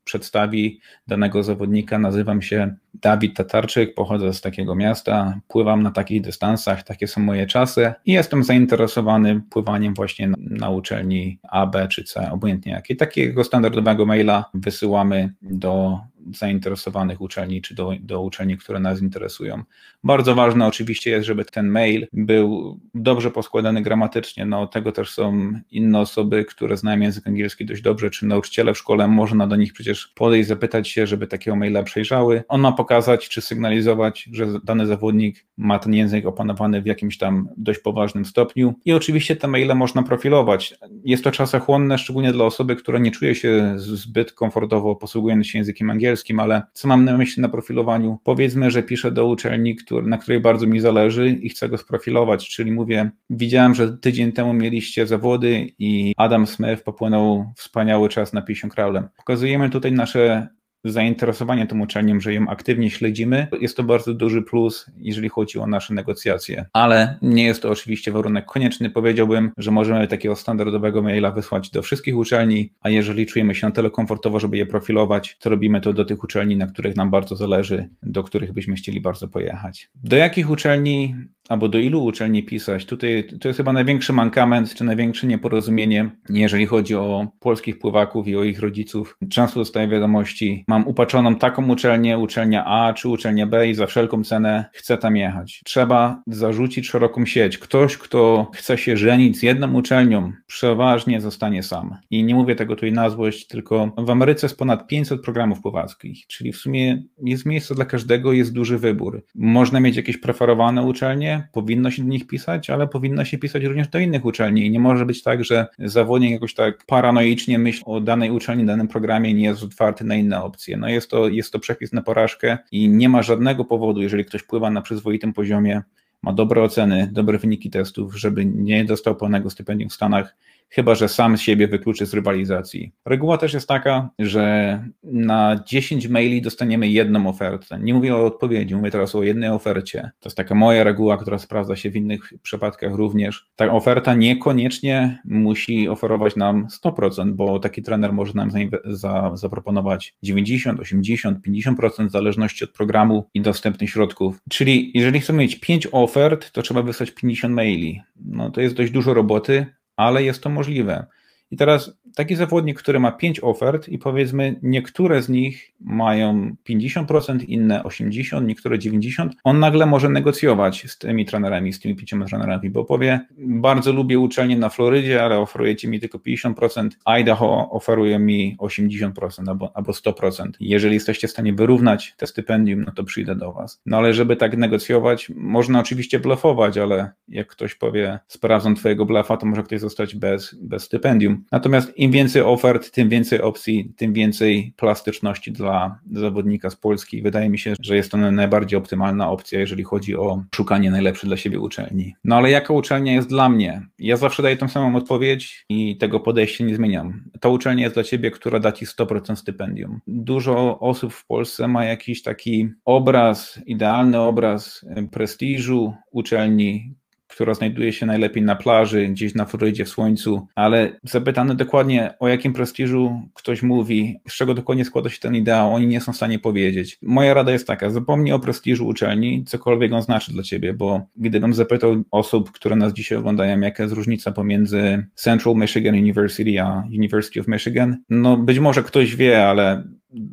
przedstawi 0.04 0.80
danego 1.06 1.42
zawodnika. 1.42 1.98
Nazywam 1.98 2.42
się 2.42 2.74
Dawid 2.94 3.36
Tatarczyk, 3.36 3.94
pochodzę 3.94 4.32
z 4.32 4.40
takiego 4.40 4.74
miasta, 4.74 5.40
pływam 5.48 5.82
na 5.82 5.87
takich 5.90 6.22
dystansach, 6.22 6.82
takie 6.82 7.06
są 7.06 7.20
moje 7.20 7.46
czasy 7.46 7.92
i 8.06 8.12
jestem 8.12 8.44
zainteresowany 8.44 9.40
pływaniem 9.50 9.94
właśnie 9.94 10.28
na, 10.28 10.36
na 10.38 10.70
uczelni 10.70 11.38
A, 11.48 11.66
B 11.66 11.88
czy 11.88 12.04
C, 12.04 12.30
obojętnie 12.32 12.72
jakiej. 12.72 12.96
Takiego 12.96 13.44
standardowego 13.44 14.06
maila 14.06 14.50
wysyłamy 14.54 15.32
do 15.42 15.98
zainteresowanych 16.34 17.20
uczelni, 17.20 17.62
czy 17.62 17.74
do, 17.74 17.92
do 18.00 18.22
uczelni, 18.22 18.56
które 18.56 18.80
nas 18.80 19.02
interesują. 19.02 19.62
Bardzo 20.04 20.34
ważne 20.34 20.66
oczywiście 20.66 21.10
jest, 21.10 21.26
żeby 21.26 21.44
ten 21.44 21.68
mail 21.68 22.06
był 22.12 22.78
dobrze 22.94 23.30
poskładany 23.30 23.82
gramatycznie. 23.82 24.46
No, 24.46 24.66
tego 24.66 24.92
też 24.92 25.10
są 25.10 25.52
inne 25.70 26.00
osoby, 26.00 26.44
które 26.44 26.76
znają 26.76 27.00
język 27.00 27.26
angielski 27.26 27.66
dość 27.66 27.82
dobrze, 27.82 28.10
czy 28.10 28.26
nauczyciele 28.26 28.74
w 28.74 28.78
szkole. 28.78 29.08
Można 29.08 29.46
do 29.46 29.56
nich 29.56 29.72
przecież 29.72 30.06
podejść, 30.06 30.48
zapytać 30.48 30.88
się, 30.88 31.06
żeby 31.06 31.26
takiego 31.26 31.56
maila 31.56 31.82
przejrzały. 31.82 32.42
On 32.48 32.60
ma 32.60 32.72
pokazać, 32.72 33.28
czy 33.28 33.40
sygnalizować, 33.40 34.28
że 34.32 34.46
dany 34.64 34.86
zawodnik 34.86 35.46
ma 35.56 35.78
ten 35.78 35.94
język 35.94 36.26
opanowany 36.26 36.82
w 36.82 36.86
jakimś 36.86 37.18
tam 37.18 37.48
dość 37.56 37.80
poważnym 37.80 38.24
stopniu. 38.24 38.74
I 38.84 38.92
oczywiście 38.92 39.36
te 39.36 39.48
maile 39.48 39.74
można 39.74 40.02
profilować. 40.02 40.74
Jest 41.04 41.24
to 41.24 41.30
czasochłonne, 41.30 41.98
szczególnie 41.98 42.32
dla 42.32 42.44
osoby, 42.44 42.76
która 42.76 42.98
nie 42.98 43.10
czuje 43.10 43.34
się 43.34 43.74
zbyt 43.76 44.32
komfortowo 44.32 44.96
posługując 44.96 45.46
się 45.46 45.58
językiem 45.58 45.90
angielskim 45.90 46.17
ale 46.38 46.62
co 46.72 46.88
mam 46.88 47.04
na 47.04 47.18
myśli 47.18 47.42
na 47.42 47.48
profilowaniu? 47.48 48.18
Powiedzmy, 48.24 48.70
że 48.70 48.82
piszę 48.82 49.12
do 49.12 49.26
uczelni, 49.26 49.76
na 50.02 50.18
której 50.18 50.40
bardzo 50.40 50.66
mi 50.66 50.80
zależy 50.80 51.30
i 51.30 51.48
chcę 51.48 51.68
go 51.68 51.78
sprofilować, 51.78 52.48
czyli 52.48 52.72
mówię, 52.72 53.10
widziałem, 53.30 53.74
że 53.74 53.98
tydzień 53.98 54.32
temu 54.32 54.52
mieliście 54.52 55.06
zawody 55.06 55.66
i 55.78 56.14
Adam 56.16 56.46
Smith 56.46 56.82
popłynął 56.82 57.52
wspaniały 57.56 58.08
czas 58.08 58.32
na 58.32 58.42
50 58.42 58.74
kraulem. 58.74 59.08
Pokazujemy 59.16 59.70
tutaj 59.70 59.92
nasze 59.92 60.48
zainteresowanie 60.84 61.66
tą 61.66 61.80
uczelnią, 61.80 62.20
że 62.20 62.34
ją 62.34 62.48
aktywnie 62.48 62.90
śledzimy, 62.90 63.46
jest 63.60 63.76
to 63.76 63.82
bardzo 63.82 64.14
duży 64.14 64.42
plus, 64.42 64.86
jeżeli 64.96 65.28
chodzi 65.28 65.58
o 65.58 65.66
nasze 65.66 65.94
negocjacje. 65.94 66.66
Ale 66.72 67.18
nie 67.22 67.44
jest 67.44 67.62
to 67.62 67.70
oczywiście 67.70 68.12
warunek 68.12 68.44
konieczny. 68.44 68.90
Powiedziałbym, 68.90 69.50
że 69.56 69.70
możemy 69.70 70.08
takiego 70.08 70.36
standardowego 70.36 71.02
maila 71.02 71.30
wysłać 71.30 71.70
do 71.70 71.82
wszystkich 71.82 72.16
uczelni, 72.16 72.72
a 72.80 72.90
jeżeli 72.90 73.26
czujemy 73.26 73.54
się 73.54 73.66
na 73.66 73.72
tyle 73.72 73.90
komfortowo, 73.90 74.40
żeby 74.40 74.56
je 74.56 74.66
profilować, 74.66 75.36
to 75.40 75.50
robimy 75.50 75.80
to 75.80 75.92
do 75.92 76.04
tych 76.04 76.24
uczelni, 76.24 76.56
na 76.56 76.66
których 76.66 76.96
nam 76.96 77.10
bardzo 77.10 77.36
zależy, 77.36 77.88
do 78.02 78.24
których 78.24 78.52
byśmy 78.52 78.74
chcieli 78.74 79.00
bardzo 79.00 79.28
pojechać. 79.28 79.90
Do 79.94 80.16
jakich 80.16 80.50
uczelni 80.50 81.14
albo 81.48 81.68
do 81.68 81.78
ilu 81.78 82.04
uczelni 82.04 82.42
pisać. 82.42 82.86
Tutaj 82.86 83.24
to 83.40 83.48
jest 83.48 83.56
chyba 83.56 83.72
największy 83.72 84.12
mankament, 84.12 84.74
czy 84.74 84.84
największe 84.84 85.26
nieporozumienie, 85.26 86.10
jeżeli 86.28 86.66
chodzi 86.66 86.94
o 86.94 87.28
polskich 87.40 87.78
pływaków 87.78 88.28
i 88.28 88.36
o 88.36 88.44
ich 88.44 88.60
rodziców. 88.60 89.18
Często 89.30 89.60
dostaję 89.60 89.88
wiadomości, 89.88 90.64
mam 90.68 90.86
upaczoną 90.86 91.36
taką 91.36 91.68
uczelnię, 91.68 92.18
uczelnia 92.18 92.64
A 92.64 92.92
czy 92.92 93.08
uczelnia 93.08 93.46
B 93.46 93.68
i 93.68 93.74
za 93.74 93.86
wszelką 93.86 94.24
cenę 94.24 94.64
chcę 94.72 94.98
tam 94.98 95.16
jechać. 95.16 95.60
Trzeba 95.64 96.22
zarzucić 96.26 96.88
szeroką 96.88 97.26
sieć. 97.26 97.58
Ktoś, 97.58 97.96
kto 97.96 98.50
chce 98.54 98.78
się 98.78 98.96
żenić 98.96 99.38
z 99.38 99.42
jedną 99.42 99.74
uczelnią, 99.74 100.32
przeważnie 100.46 101.20
zostanie 101.20 101.62
sam. 101.62 101.96
I 102.10 102.24
nie 102.24 102.34
mówię 102.34 102.56
tego 102.56 102.74
tutaj 102.74 102.92
na 102.92 103.10
złość, 103.10 103.46
tylko 103.46 103.92
w 103.98 104.10
Ameryce 104.10 104.46
jest 104.46 104.58
ponad 104.58 104.86
500 104.86 105.22
programów 105.22 105.60
pławackich, 105.60 106.26
czyli 106.26 106.52
w 106.52 106.56
sumie 106.56 107.02
jest 107.22 107.46
miejsce 107.46 107.74
dla 107.74 107.84
każdego, 107.84 108.32
jest 108.32 108.52
duży 108.52 108.78
wybór. 108.78 109.24
Można 109.34 109.80
mieć 109.80 109.96
jakieś 109.96 110.16
preferowane 110.16 110.82
uczelnie, 110.82 111.48
powinno 111.52 111.90
się 111.90 112.02
do 112.02 112.08
nich 112.08 112.26
pisać, 112.26 112.70
ale 112.70 112.88
powinno 112.88 113.24
się 113.24 113.38
pisać 113.38 113.64
również 113.64 113.88
do 113.88 113.98
innych 113.98 114.24
uczelni. 114.24 114.66
I 114.66 114.70
nie 114.70 114.80
może 114.80 115.06
być 115.06 115.22
tak, 115.22 115.44
że 115.44 115.66
zawodnik 115.78 116.30
jakoś 116.30 116.54
tak 116.54 116.84
paranoicznie 116.86 117.58
myśli 117.58 117.82
o 117.86 118.00
danej 118.00 118.30
uczelni, 118.30 118.66
danym 118.66 118.88
programie 118.88 119.34
nie 119.34 119.44
jest 119.44 119.62
otwarty 119.62 120.04
na 120.04 120.14
inne 120.14 120.42
opcje. 120.42 120.57
No 120.76 120.88
jest 120.88 121.10
to, 121.10 121.28
jest 121.28 121.52
to 121.52 121.58
przepis 121.58 121.92
na 121.92 122.02
porażkę 122.02 122.58
i 122.72 122.88
nie 122.88 123.08
ma 123.08 123.22
żadnego 123.22 123.64
powodu, 123.64 124.02
jeżeli 124.02 124.24
ktoś 124.24 124.42
pływa 124.42 124.70
na 124.70 124.82
przyzwoitym 124.82 125.32
poziomie, 125.32 125.82
ma 126.22 126.32
dobre 126.32 126.62
oceny, 126.62 127.08
dobre 127.12 127.38
wyniki 127.38 127.70
testów, 127.70 128.16
żeby 128.16 128.44
nie 128.44 128.84
dostał 128.84 129.16
pełnego 129.16 129.50
stypendium 129.50 129.90
w 129.90 129.92
Stanach, 129.92 130.36
chyba 130.68 130.94
że 130.94 131.08
sam 131.08 131.36
siebie 131.36 131.68
wykluczy 131.68 132.06
z 132.06 132.14
rywalizacji. 132.14 132.92
Reguła 133.06 133.38
też 133.38 133.54
jest 133.54 133.68
taka, 133.68 134.10
że 134.18 134.84
na 135.02 135.62
10 135.66 136.08
maili 136.08 136.42
dostaniemy 136.42 136.88
jedną 136.88 137.28
ofertę. 137.28 137.78
Nie 137.82 137.94
mówię 137.94 138.16
o 138.16 138.24
odpowiedzi, 138.24 138.76
mówię 138.76 138.90
teraz 138.90 139.14
o 139.14 139.22
jednej 139.22 139.50
ofercie. 139.50 140.10
To 140.20 140.28
jest 140.28 140.36
taka 140.36 140.54
moja 140.54 140.84
reguła, 140.84 141.16
która 141.16 141.38
sprawdza 141.38 141.76
się 141.76 141.90
w 141.90 141.96
innych 141.96 142.32
przypadkach 142.42 142.94
również. 142.94 143.50
Ta 143.56 143.72
oferta 143.72 144.14
niekoniecznie 144.14 145.18
musi 145.24 145.88
oferować 145.88 146.36
nam 146.36 146.66
100%, 146.84 147.32
bo 147.32 147.58
taki 147.58 147.82
trener 147.82 148.12
może 148.12 148.32
nam 148.34 148.50
za, 148.84 149.30
zaproponować 149.34 150.14
90, 150.22 150.80
80, 150.80 151.38
50% 151.46 152.08
w 152.08 152.10
zależności 152.10 152.64
od 152.64 152.70
programu 152.70 153.28
i 153.34 153.40
dostępnych 153.40 153.90
środków. 153.90 154.38
Czyli 154.50 154.90
jeżeli 154.94 155.20
chcemy 155.20 155.38
mieć 155.38 155.60
5 155.60 155.88
ofert, 155.92 156.52
to 156.52 156.62
trzeba 156.62 156.82
wysłać 156.82 157.10
50 157.10 157.54
maili. 157.54 158.02
No 158.24 158.50
to 158.50 158.60
jest 158.60 158.74
dość 158.74 158.92
dużo 158.92 159.14
roboty, 159.14 159.66
ale 159.98 160.22
jest 160.22 160.42
to 160.42 160.48
możliwe. 160.48 161.06
I 161.50 161.56
teraz 161.56 161.90
taki 162.14 162.36
zawodnik, 162.36 162.78
który 162.78 163.00
ma 163.00 163.12
5 163.12 163.40
ofert 163.42 163.88
i 163.88 163.98
powiedzmy 163.98 164.60
niektóre 164.62 165.22
z 165.22 165.28
nich 165.28 165.72
mają 165.80 166.56
50%, 166.68 167.44
inne 167.48 167.82
80%, 167.82 168.46
niektóre 168.46 168.78
90%, 168.78 169.28
on 169.44 169.58
nagle 169.58 169.86
może 169.86 170.08
negocjować 170.08 170.84
z 170.88 170.98
tymi 170.98 171.26
trenerami, 171.26 171.72
z 171.72 171.80
tymi 171.80 171.96
pięcioma 171.96 172.24
trenerami, 172.24 172.70
bo 172.70 172.84
powie, 172.84 173.20
bardzo 173.38 173.92
lubię 173.92 174.18
uczelnię 174.18 174.56
na 174.56 174.68
Florydzie, 174.68 175.24
ale 175.24 175.38
oferujecie 175.38 175.88
mi 175.88 176.00
tylko 176.00 176.18
50%, 176.18 176.88
Idaho 177.04 177.70
oferuje 177.70 178.18
mi 178.18 178.56
80% 178.58 179.48
albo, 179.48 179.76
albo 179.76 179.92
100%. 179.92 180.48
Jeżeli 180.60 180.94
jesteście 180.94 181.28
w 181.28 181.30
stanie 181.30 181.52
wyrównać 181.52 182.14
te 182.16 182.26
stypendium, 182.26 182.84
no 182.84 182.92
to 182.92 183.04
przyjdę 183.04 183.36
do 183.36 183.52
was. 183.52 183.80
No 183.86 183.96
ale 183.96 184.14
żeby 184.14 184.36
tak 184.36 184.56
negocjować, 184.56 185.32
można 185.34 185.80
oczywiście 185.80 186.20
blefować, 186.20 186.78
ale 186.78 187.10
jak 187.28 187.46
ktoś 187.46 187.74
powie, 187.74 188.18
sprawdzam 188.28 188.74
twojego 188.74 189.06
blefa, 189.06 189.36
to 189.36 189.46
może 189.46 189.62
ktoś 189.62 189.80
zostać 189.80 190.14
bez, 190.14 190.54
bez 190.54 190.82
stypendium. 190.82 191.44
Natomiast 191.52 191.97
im 191.98 192.10
więcej 192.10 192.42
ofert, 192.42 192.90
tym 192.90 193.08
więcej 193.08 193.40
opcji, 193.40 193.92
tym 193.96 194.12
więcej 194.12 194.72
plastyczności 194.76 195.52
dla 195.52 195.98
zawodnika 196.12 196.70
z 196.70 196.76
Polski. 196.76 197.22
Wydaje 197.22 197.48
mi 197.48 197.58
się, 197.58 197.74
że 197.80 197.96
jest 197.96 198.10
to 198.10 198.16
najbardziej 198.16 198.78
optymalna 198.78 199.30
opcja, 199.30 199.60
jeżeli 199.60 199.84
chodzi 199.84 200.16
o 200.16 200.42
szukanie 200.54 200.90
najlepszej 200.90 201.28
dla 201.28 201.36
siebie 201.36 201.60
uczelni. 201.60 202.14
No 202.24 202.36
ale 202.36 202.50
jaka 202.50 202.74
uczelnia 202.74 203.12
jest 203.12 203.28
dla 203.28 203.48
mnie? 203.48 203.82
Ja 203.98 204.16
zawsze 204.16 204.42
daję 204.42 204.56
tą 204.56 204.68
samą 204.68 204.96
odpowiedź 204.96 205.64
i 205.68 205.96
tego 205.96 206.20
podejścia 206.20 206.64
nie 206.64 206.74
zmieniam. 206.74 207.24
Ta 207.40 207.48
uczelnia 207.48 207.82
jest 207.82 207.96
dla 207.96 208.04
ciebie, 208.04 208.30
która 208.30 208.60
da 208.60 208.72
ci 208.72 208.86
100% 208.86 209.36
stypendium. 209.36 210.00
Dużo 210.06 210.78
osób 210.80 211.12
w 211.12 211.26
Polsce 211.26 211.68
ma 211.68 211.84
jakiś 211.84 212.22
taki 212.22 212.68
obraz, 212.84 213.60
idealny 213.66 214.20
obraz 214.20 214.84
prestiżu 215.10 215.94
uczelni, 216.10 216.94
która 217.28 217.54
znajduje 217.54 217.92
się 217.92 218.06
najlepiej 218.06 218.42
na 218.42 218.56
plaży, 218.56 219.08
gdzieś 219.08 219.34
na 219.34 219.44
Florydzie 219.44 219.84
w 219.84 219.88
słońcu, 219.88 220.46
ale 220.54 220.92
zapytany 221.02 221.54
dokładnie 221.54 222.14
o 222.18 222.28
jakim 222.28 222.52
prestiżu 222.52 223.22
ktoś 223.34 223.62
mówi, 223.62 224.20
z 224.28 224.32
czego 224.32 224.54
dokładnie 224.54 224.84
składa 224.84 225.10
się 225.10 225.20
ten 225.20 225.34
ideał, 225.34 225.74
oni 225.74 225.86
nie 225.86 226.00
są 226.00 226.12
w 226.12 226.16
stanie 226.16 226.38
powiedzieć. 226.38 226.98
Moja 227.02 227.34
rada 227.34 227.52
jest 227.52 227.66
taka, 227.66 227.90
zapomnij 227.90 228.32
o 228.32 228.38
prestiżu 228.38 228.86
uczelni, 228.86 229.44
cokolwiek 229.44 229.92
on 229.92 230.02
znaczy 230.02 230.32
dla 230.32 230.42
ciebie, 230.42 230.74
bo 230.74 231.06
gdybym 231.16 231.54
zapytał 231.54 232.02
osób, 232.10 232.52
które 232.52 232.76
nas 232.76 232.92
dzisiaj 232.92 233.18
oglądają, 233.18 233.60
jaka 233.60 233.82
jest 233.82 233.94
różnica 233.94 234.32
pomiędzy 234.32 235.06
Central 235.14 235.54
Michigan 235.54 235.94
University 235.94 236.60
a 236.62 236.84
University 236.86 237.40
of 237.40 237.48
Michigan, 237.48 237.96
no 238.10 238.36
być 238.36 238.58
może 238.58 238.82
ktoś 238.82 239.16
wie, 239.16 239.46
ale 239.46 239.84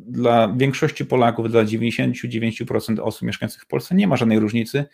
dla 0.08 0.54
większości 0.56 1.04
Polaków, 1.04 1.50
dla 1.50 1.64
99% 1.64 3.00
osób 3.00 3.22
mieszkających 3.22 3.62
w 3.62 3.66
Polsce 3.66 3.94
nie 3.94 4.06
ma 4.06 4.16
żadnej 4.16 4.38
różnicy 4.38 4.84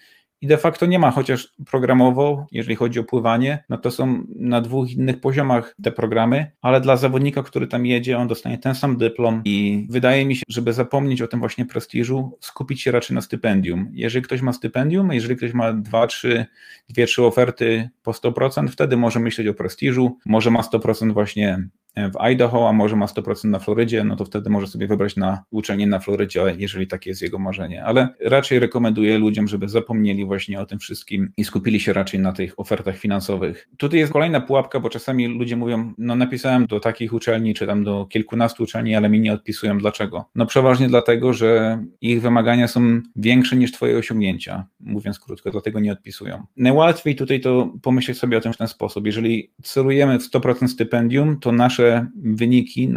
i 0.42 0.46
de 0.46 0.58
facto 0.58 0.86
nie 0.86 0.98
ma, 0.98 1.10
chociaż 1.10 1.52
programowo, 1.66 2.46
jeżeli 2.52 2.76
chodzi 2.76 3.00
o 3.00 3.04
pływanie, 3.04 3.64
no 3.68 3.78
to 3.78 3.90
są 3.90 4.24
na 4.36 4.60
dwóch 4.60 4.90
innych 4.90 5.20
poziomach 5.20 5.76
te 5.82 5.92
programy, 5.92 6.52
ale 6.62 6.80
dla 6.80 6.96
zawodnika, 6.96 7.42
który 7.42 7.66
tam 7.66 7.86
jedzie, 7.86 8.18
on 8.18 8.28
dostanie 8.28 8.58
ten 8.58 8.74
sam 8.74 8.96
dyplom 8.96 9.42
i 9.44 9.86
wydaje 9.90 10.26
mi 10.26 10.36
się, 10.36 10.42
żeby 10.48 10.72
zapomnieć 10.72 11.22
o 11.22 11.28
tym 11.28 11.40
właśnie 11.40 11.66
prestiżu, 11.66 12.38
skupić 12.40 12.82
się 12.82 12.90
raczej 12.90 13.14
na 13.14 13.20
stypendium. 13.20 13.90
Jeżeli 13.92 14.24
ktoś 14.24 14.42
ma 14.42 14.52
stypendium, 14.52 15.12
jeżeli 15.12 15.36
ktoś 15.36 15.52
ma 15.52 15.72
dwa, 15.72 16.06
trzy, 16.06 16.46
dwie, 16.88 17.06
trzy 17.06 17.24
oferty 17.24 17.88
po 18.02 18.12
100%, 18.12 18.68
wtedy 18.68 18.96
może 18.96 19.20
myśleć 19.20 19.48
o 19.48 19.54
prestiżu, 19.54 20.18
może 20.26 20.50
ma 20.50 20.60
100% 20.60 21.12
właśnie 21.12 21.68
w 21.96 22.20
Idaho, 22.20 22.68
a 22.68 22.72
może 22.72 22.96
ma 22.96 23.06
100% 23.06 23.48
na 23.48 23.58
Florydzie, 23.58 24.04
no 24.04 24.16
to 24.16 24.24
wtedy 24.24 24.50
może 24.50 24.66
sobie 24.66 24.86
wybrać 24.86 25.16
na 25.16 25.44
uczelnię 25.50 25.86
na 25.86 25.98
Florydzie, 25.98 26.42
jeżeli 26.58 26.86
takie 26.86 27.10
jest 27.10 27.22
jego 27.22 27.38
marzenie. 27.38 27.84
Ale 27.84 28.08
raczej 28.20 28.58
rekomenduję 28.58 29.18
ludziom, 29.18 29.48
żeby 29.48 29.68
zapomnieli 29.68 30.24
właśnie 30.24 30.60
o 30.60 30.66
tym 30.66 30.78
wszystkim 30.78 31.32
i 31.36 31.44
skupili 31.44 31.80
się 31.80 31.92
raczej 31.92 32.20
na 32.20 32.32
tych 32.32 32.60
ofertach 32.60 32.96
finansowych. 32.96 33.68
Tutaj 33.76 33.98
jest 33.98 34.12
kolejna 34.12 34.40
pułapka, 34.40 34.80
bo 34.80 34.88
czasami 34.88 35.26
ludzie 35.26 35.56
mówią, 35.56 35.92
no 35.98 36.16
napisałem 36.16 36.66
do 36.66 36.80
takich 36.80 37.12
uczelni, 37.12 37.54
czy 37.54 37.66
tam 37.66 37.84
do 37.84 38.06
kilkunastu 38.06 38.62
uczelni, 38.62 38.94
ale 38.94 39.08
mi 39.08 39.20
nie 39.20 39.32
odpisują. 39.32 39.78
Dlaczego? 39.78 40.24
No 40.34 40.46
przeważnie 40.46 40.88
dlatego, 40.88 41.32
że 41.32 41.78
ich 42.00 42.22
wymagania 42.22 42.68
są 42.68 43.00
większe 43.16 43.56
niż 43.56 43.72
twoje 43.72 43.98
osiągnięcia, 43.98 44.66
mówiąc 44.80 45.20
krótko, 45.20 45.50
dlatego 45.50 45.80
nie 45.80 45.92
odpisują. 45.92 46.46
Najłatwiej 46.56 47.16
tutaj 47.16 47.40
to 47.40 47.72
pomyśleć 47.82 48.18
sobie 48.18 48.38
o 48.38 48.40
tym 48.40 48.52
w 48.52 48.56
ten 48.56 48.68
sposób. 48.68 49.06
Jeżeli 49.06 49.50
celujemy 49.62 50.18
w 50.18 50.30
100% 50.30 50.68
stypendium, 50.68 51.40
to 51.40 51.52
nasze 51.52 51.81
najlepsze 51.82 52.06
wyniki, 52.16 52.88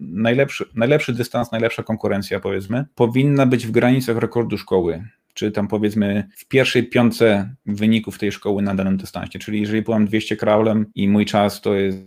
najlepszy, 0.00 0.64
najlepszy 0.74 1.12
dystans, 1.12 1.52
najlepsza 1.52 1.82
konkurencja, 1.82 2.40
powiedzmy, 2.40 2.84
powinna 2.94 3.46
być 3.46 3.66
w 3.66 3.70
granicach 3.70 4.16
rekordu 4.16 4.58
szkoły 4.58 5.04
czy 5.34 5.50
tam 5.50 5.68
powiedzmy 5.68 6.28
w 6.36 6.48
pierwszej 6.48 6.88
piątce 6.88 7.54
wyników 7.66 8.18
tej 8.18 8.32
szkoły 8.32 8.62
na 8.62 8.74
danym 8.74 8.96
dystansie. 8.96 9.38
Czyli 9.38 9.60
jeżeli 9.60 9.82
byłam 9.82 10.06
200 10.06 10.36
kraulem 10.36 10.86
i 10.94 11.08
mój 11.08 11.26
czas 11.26 11.60
to 11.60 11.74
jest 11.74 11.98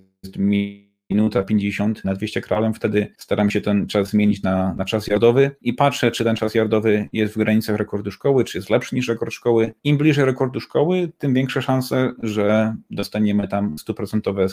minuta 1.09 1.43
50 1.43 2.05
na 2.05 2.13
200 2.13 2.41
kraulem, 2.41 2.73
wtedy 2.73 3.13
staram 3.17 3.51
się 3.51 3.61
ten 3.61 3.87
czas 3.87 4.09
zmienić 4.09 4.43
na, 4.43 4.73
na 4.73 4.85
czas 4.85 5.07
jardowy 5.07 5.51
i 5.61 5.73
patrzę, 5.73 6.11
czy 6.11 6.23
ten 6.23 6.35
czas 6.35 6.55
jardowy 6.55 7.09
jest 7.13 7.33
w 7.33 7.37
granicach 7.37 7.75
rekordu 7.75 8.11
szkoły, 8.11 8.43
czy 8.43 8.57
jest 8.57 8.69
lepszy 8.69 8.95
niż 8.95 9.07
rekord 9.07 9.33
szkoły. 9.33 9.73
Im 9.83 9.97
bliżej 9.97 10.25
rekordu 10.25 10.59
szkoły, 10.59 11.11
tym 11.17 11.33
większe 11.33 11.61
szanse, 11.61 12.11
że 12.23 12.75
dostaniemy 12.89 13.47
tam 13.47 13.77
stuprocentowe 13.77 14.47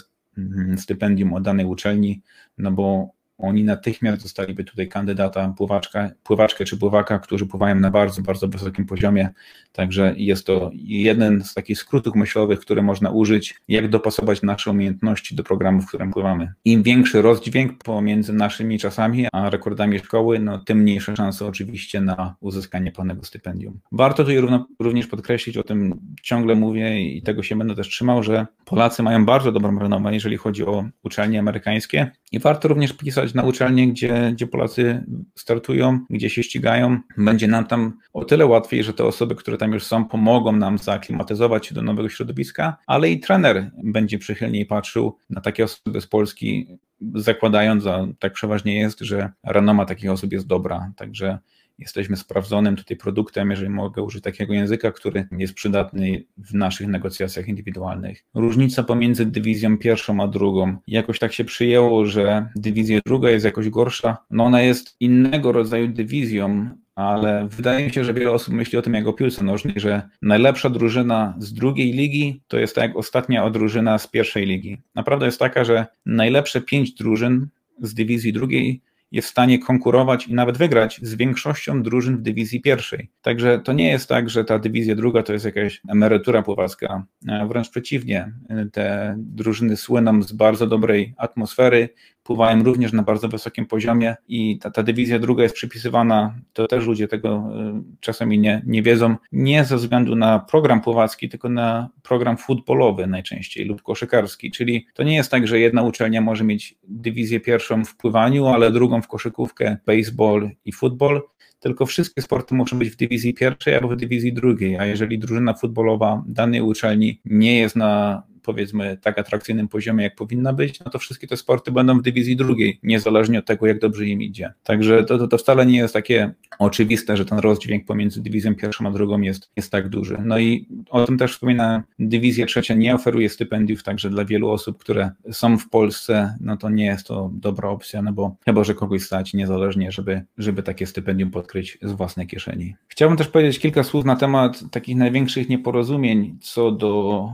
stypendium 0.77 1.33
od 1.33 1.43
danej 1.43 1.67
uczelni, 1.67 2.23
no 2.59 2.73
bo 2.73 3.09
oni 3.43 3.65
natychmiast 3.65 4.23
dostaliby 4.23 4.65
tutaj 4.65 4.89
kandydata, 4.89 5.55
pływaczka, 5.59 6.11
pływaczkę 6.23 6.65
czy 6.65 6.77
pływaka, 6.77 7.19
którzy 7.19 7.47
pływają 7.47 7.75
na 7.75 7.91
bardzo, 7.91 8.23
bardzo 8.23 8.49
wysokim 8.49 8.87
poziomie. 8.87 9.29
Także 9.73 10.15
jest 10.17 10.47
to 10.47 10.71
jeden 10.75 11.45
z 11.45 11.55
takich 11.55 11.79
skrótów 11.79 12.15
myślowych, 12.15 12.61
które 12.61 12.83
można 12.83 13.11
użyć, 13.11 13.55
jak 13.69 13.89
dopasować 13.89 14.43
nasze 14.43 14.71
umiejętności 14.71 15.35
do 15.35 15.45
programu, 15.45 15.81
w 15.81 15.87
którym 15.87 16.13
pływamy. 16.13 16.53
Im 16.65 16.83
większy 16.83 17.23
rozdźwięk 17.23 17.83
pomiędzy 17.85 18.33
naszymi 18.33 18.79
czasami 18.79 19.27
a 19.33 19.51
rekordami 19.51 19.99
szkoły, 19.99 20.39
no 20.39 20.59
tym 20.59 20.79
mniejsze 20.79 21.17
szanse 21.17 21.47
oczywiście 21.47 22.01
na 22.01 22.35
uzyskanie 22.41 22.93
pełnego 22.93 23.25
stypendium. 23.25 23.81
Warto 23.93 24.25
tutaj 24.25 24.41
również 24.81 25.07
podkreślić, 25.07 25.57
o 25.57 25.63
tym 25.63 26.01
ciągle 26.23 26.55
mówię 26.55 27.03
i 27.03 27.23
tego 27.23 27.43
się 27.43 27.57
będę 27.57 27.75
też 27.75 27.89
trzymał, 27.89 28.23
że 28.23 28.47
Polacy 28.65 29.03
mają 29.03 29.25
bardzo 29.25 29.53
dobrą 29.53 29.79
renomę, 29.79 30.15
jeżeli 30.15 30.37
chodzi 30.37 30.67
o 30.67 30.85
uczelnie 31.03 31.39
amerykańskie 31.39 32.11
i 32.33 32.39
warto 32.39 32.69
również 32.69 32.93
pisać 32.93 33.32
na 33.35 33.43
uczelnie, 33.43 33.89
gdzie, 33.89 34.31
gdzie 34.33 34.47
Polacy 34.47 35.05
startują, 35.35 36.01
gdzie 36.11 36.31
się 36.31 36.43
ścigają. 36.43 36.99
Będzie 37.19 37.49
nam 37.49 37.67
tam 37.67 37.99
o 38.13 38.25
tyle 38.25 38.47
łatwiej, 38.47 38.85
że 38.85 38.95
te 38.95 39.05
osoby, 39.05 39.35
które 39.35 39.59
tam 39.59 39.73
już 39.73 39.85
są, 39.85 40.05
pomogą 40.05 40.53
nam 40.53 40.79
zaaklimatyzować 40.79 41.67
się 41.67 41.75
do 41.75 41.83
nowego 41.83 42.09
środowiska, 42.09 42.77
ale 42.87 43.11
i 43.11 43.21
trener 43.21 43.71
będzie 43.85 44.19
przychylniej 44.19 44.67
patrzył 44.67 45.17
na 45.31 45.41
takie 45.41 45.65
osoby 45.65 46.01
z 46.01 46.07
Polski, 46.07 46.79
zakładając, 47.15 47.87
a 47.87 48.07
tak 48.19 48.33
przeważnie 48.33 48.81
jest, 48.81 49.01
że 49.01 49.31
renoma 49.45 49.85
takich 49.85 50.11
osób 50.11 50.33
jest 50.33 50.47
dobra. 50.47 50.93
Także 50.97 51.39
jesteśmy 51.79 52.17
sprawdzonym 52.17 52.77
tutaj 52.77 52.97
produktem, 52.97 53.51
jeżeli 53.51 53.71
mogę 53.71 54.03
użyć 54.03 54.25
takiego 54.25 54.55
języka, 54.55 54.93
który 54.93 55.29
jest 55.39 55.55
przydatny 55.55 56.25
w 56.37 56.55
naszych 56.55 56.87
negocjacjach 56.87 57.49
indywidualnych. 57.49 58.25
Różnica 58.35 58.83
pomiędzy 58.83 59.27
dywizją 59.27 59.79
pierwszą 59.79 60.23
a 60.23 60.29
drugą. 60.29 60.77
Jakoś 60.87 61.19
tak 61.19 61.33
się 61.33 61.45
przyjęło, 61.45 62.07
że 62.07 62.49
dywizja 62.57 63.01
druga 63.07 63.31
jest 63.31 63.45
jakoś 63.45 63.69
gorsza. 63.69 64.17
No 64.31 64.45
ona 64.45 64.63
jest 64.63 64.97
innego 65.01 65.53
rodzaju 65.53 65.89
dywizją, 65.89 66.71
ale 66.95 67.49
wydaje 67.51 67.87
mi 67.87 67.93
się, 67.93 68.05
że 68.05 68.15
wiele 68.15 68.31
osób 68.31 68.55
myśli 68.55 68.79
o 68.79 68.83
tym 68.83 68.95
jak 68.95 69.07
o 69.07 69.13
piłce 69.13 69.45
nożnej, 69.45 69.75
że 69.77 70.09
najlepsza 70.23 70.71
drużyna 70.71 71.35
z 71.39 71.53
drugiej 71.53 71.93
ligi 71.93 72.43
to 72.49 72.59
jest 72.59 72.75
tak 72.75 72.83
jak 72.83 72.97
ostatnia 72.97 73.51
drużyna 73.51 73.99
z 73.99 74.07
pierwszej 74.07 74.47
ligi. 74.47 74.79
Naprawdę 74.95 75.27
jest 75.27 75.39
taka, 75.39 75.65
że 75.65 75.87
najlepsze 76.07 76.61
pięć 76.61 76.93
drużyn 76.93 77.49
z 77.83 77.95
dywizji 77.95 78.33
drugiej 78.33 78.83
jest 79.13 79.29
w 79.29 79.31
stanie 79.31 79.59
konkurować 79.59 80.27
i 80.27 80.35
nawet 80.35 80.59
wygrać 80.59 81.01
z 81.03 81.15
większością 81.15 81.83
drużyn 81.83 82.17
w 82.17 82.23
dywizji 82.23 82.61
pierwszej. 82.61 83.11
Także 83.23 83.59
to 83.59 83.73
nie 83.73 83.89
jest 83.89 84.09
tak, 84.09 84.31
że 84.31 84.45
ta 84.45 84.59
dywizja 84.59 84.95
druga 84.95 85.23
to 85.23 85.33
jest 85.33 85.45
jakaś 85.45 85.81
emerytura 85.89 86.43
pływacka. 86.43 87.05
Wręcz 87.49 87.71
przeciwnie, 87.71 88.33
te 88.73 89.15
drużyny 89.19 89.77
słyną 89.77 90.23
z 90.23 90.33
bardzo 90.33 90.67
dobrej 90.67 91.15
atmosfery, 91.17 91.89
pływają 92.23 92.63
również 92.63 92.93
na 92.93 93.03
bardzo 93.03 93.29
wysokim 93.29 93.67
poziomie 93.67 94.17
i 94.29 94.59
ta, 94.59 94.71
ta 94.71 94.83
dywizja 94.83 95.19
druga 95.19 95.43
jest 95.43 95.55
przypisywana, 95.55 96.35
to 96.53 96.67
też 96.67 96.87
ludzie 96.87 97.09
tego 97.09 97.49
y, 97.79 97.83
czasami 98.01 98.39
nie, 98.39 98.63
nie 98.67 98.83
wiedzą, 98.83 99.17
nie 99.33 99.65
ze 99.65 99.77
względu 99.77 100.17
na 100.17 100.39
program 100.39 100.81
pływacki, 100.81 101.29
tylko 101.29 101.49
na 101.49 101.89
program 102.03 102.37
futbolowy 102.37 103.07
najczęściej 103.07 103.65
lub 103.65 103.83
koszykarski, 103.83 104.51
czyli 104.51 104.87
to 104.95 105.03
nie 105.03 105.15
jest 105.15 105.31
tak, 105.31 105.47
że 105.47 105.61
jedna 105.61 105.83
uczelnia 105.83 106.21
może 106.21 106.45
mieć 106.45 106.75
dywizję 106.85 107.41
pierwszą 107.41 107.85
w 107.85 107.97
pływaniu, 107.97 108.47
ale 108.47 108.71
drugą 108.71 109.03
w 109.03 109.09
koszykówkę, 109.09 109.77
baseball 109.87 110.51
i 110.65 110.73
futbol, 110.73 111.23
tylko 111.61 111.87
wszystkie 111.87 112.23
sporty 112.23 112.55
muszą 112.55 112.79
być 112.79 112.91
w 112.91 112.97
dywizji 112.97 113.35
pierwszej 113.35 113.75
albo 113.75 113.89
w 113.89 113.97
dywizji 113.97 114.33
drugiej, 114.33 114.79
a 114.79 114.87
jeżeli 114.87 115.19
drużyna 115.19 115.55
futbolowa 115.55 116.23
danej 116.27 116.61
uczelni 116.61 117.21
nie 117.25 117.59
jest 117.59 117.77
na 117.77 118.23
powiedzmy 118.43 118.99
tak 119.03 119.19
atrakcyjnym 119.19 119.69
poziomie, 119.69 120.05
jak 120.05 120.15
powinna 120.15 120.53
być, 120.53 120.81
no 120.85 120.91
to 120.91 120.99
wszystkie 120.99 121.27
te 121.27 121.37
sporty 121.37 121.73
będą 121.73 121.99
w 121.99 122.03
dywizji 122.03 122.37
drugiej, 122.37 122.79
niezależnie 122.83 123.39
od 123.39 123.45
tego, 123.47 123.67
jak 123.67 123.81
dobrze 123.81 124.07
im 124.07 124.23
idzie. 124.23 124.53
Także 124.63 125.05
to, 125.05 125.19
to, 125.19 125.29
to 125.29 125.39
wcale 125.39 125.67
nie 125.67 125.79
jest 125.79 125.95
takie 125.95 126.33
oczywiste, 126.59 127.17
że 127.17 127.25
ten 127.25 127.39
rozdźwięk 127.39 127.87
pomiędzy 127.87 128.23
dywizją 128.23 128.55
pierwszą 128.55 128.87
a 128.87 128.91
drugą 128.91 129.21
jest, 129.21 129.51
jest 129.57 129.73
tak 129.73 129.89
duży. 129.89 130.19
No 130.25 130.39
i 130.39 130.69
o 130.91 131.07
tym 131.07 131.19
też 131.19 131.33
wspominałem, 131.33 131.83
dywizja 131.99 132.47
trzecia 132.47 132.75
nie 132.75 132.95
oferuje 132.95 133.29
stypendiów, 133.29 133.83
także 133.83 134.11
dla 134.11 134.25
wielu 134.25 134.51
osób, 134.51 134.79
które 134.79 135.11
są 135.33 135.59
w 135.59 135.69
Polsce, 135.69 136.37
no 136.41 136.57
to 136.57 136.71
nie 136.71 136.85
jest 136.85 137.07
to 137.07 137.31
dobra 137.33 137.69
opcja, 137.69 138.03
no 138.03 138.13
bo 138.13 138.37
chyba, 138.45 138.65
że 138.65 138.75
kogoś 138.75 139.03
stać 139.03 139.35
niezależnie, 139.35 139.93
żeby, 139.93 140.23
żeby 140.39 140.63
takie 140.63 140.87
stypendium 140.87 141.31
podkryć 141.31 141.79
z 141.83 141.93
własnej 141.93 142.27
kieszeni. 142.27 142.75
Chciałbym 142.89 143.19
też 143.19 143.29
powiedzieć 143.29 143.59
kilka 143.59 143.85
słów 143.85 144.05
na 144.05 144.17
temat 144.17 144.71
takich 144.71 144.97
największych 144.97 145.49
nieporozumień 145.49 146.39
co 146.41 146.71
do 146.71 147.29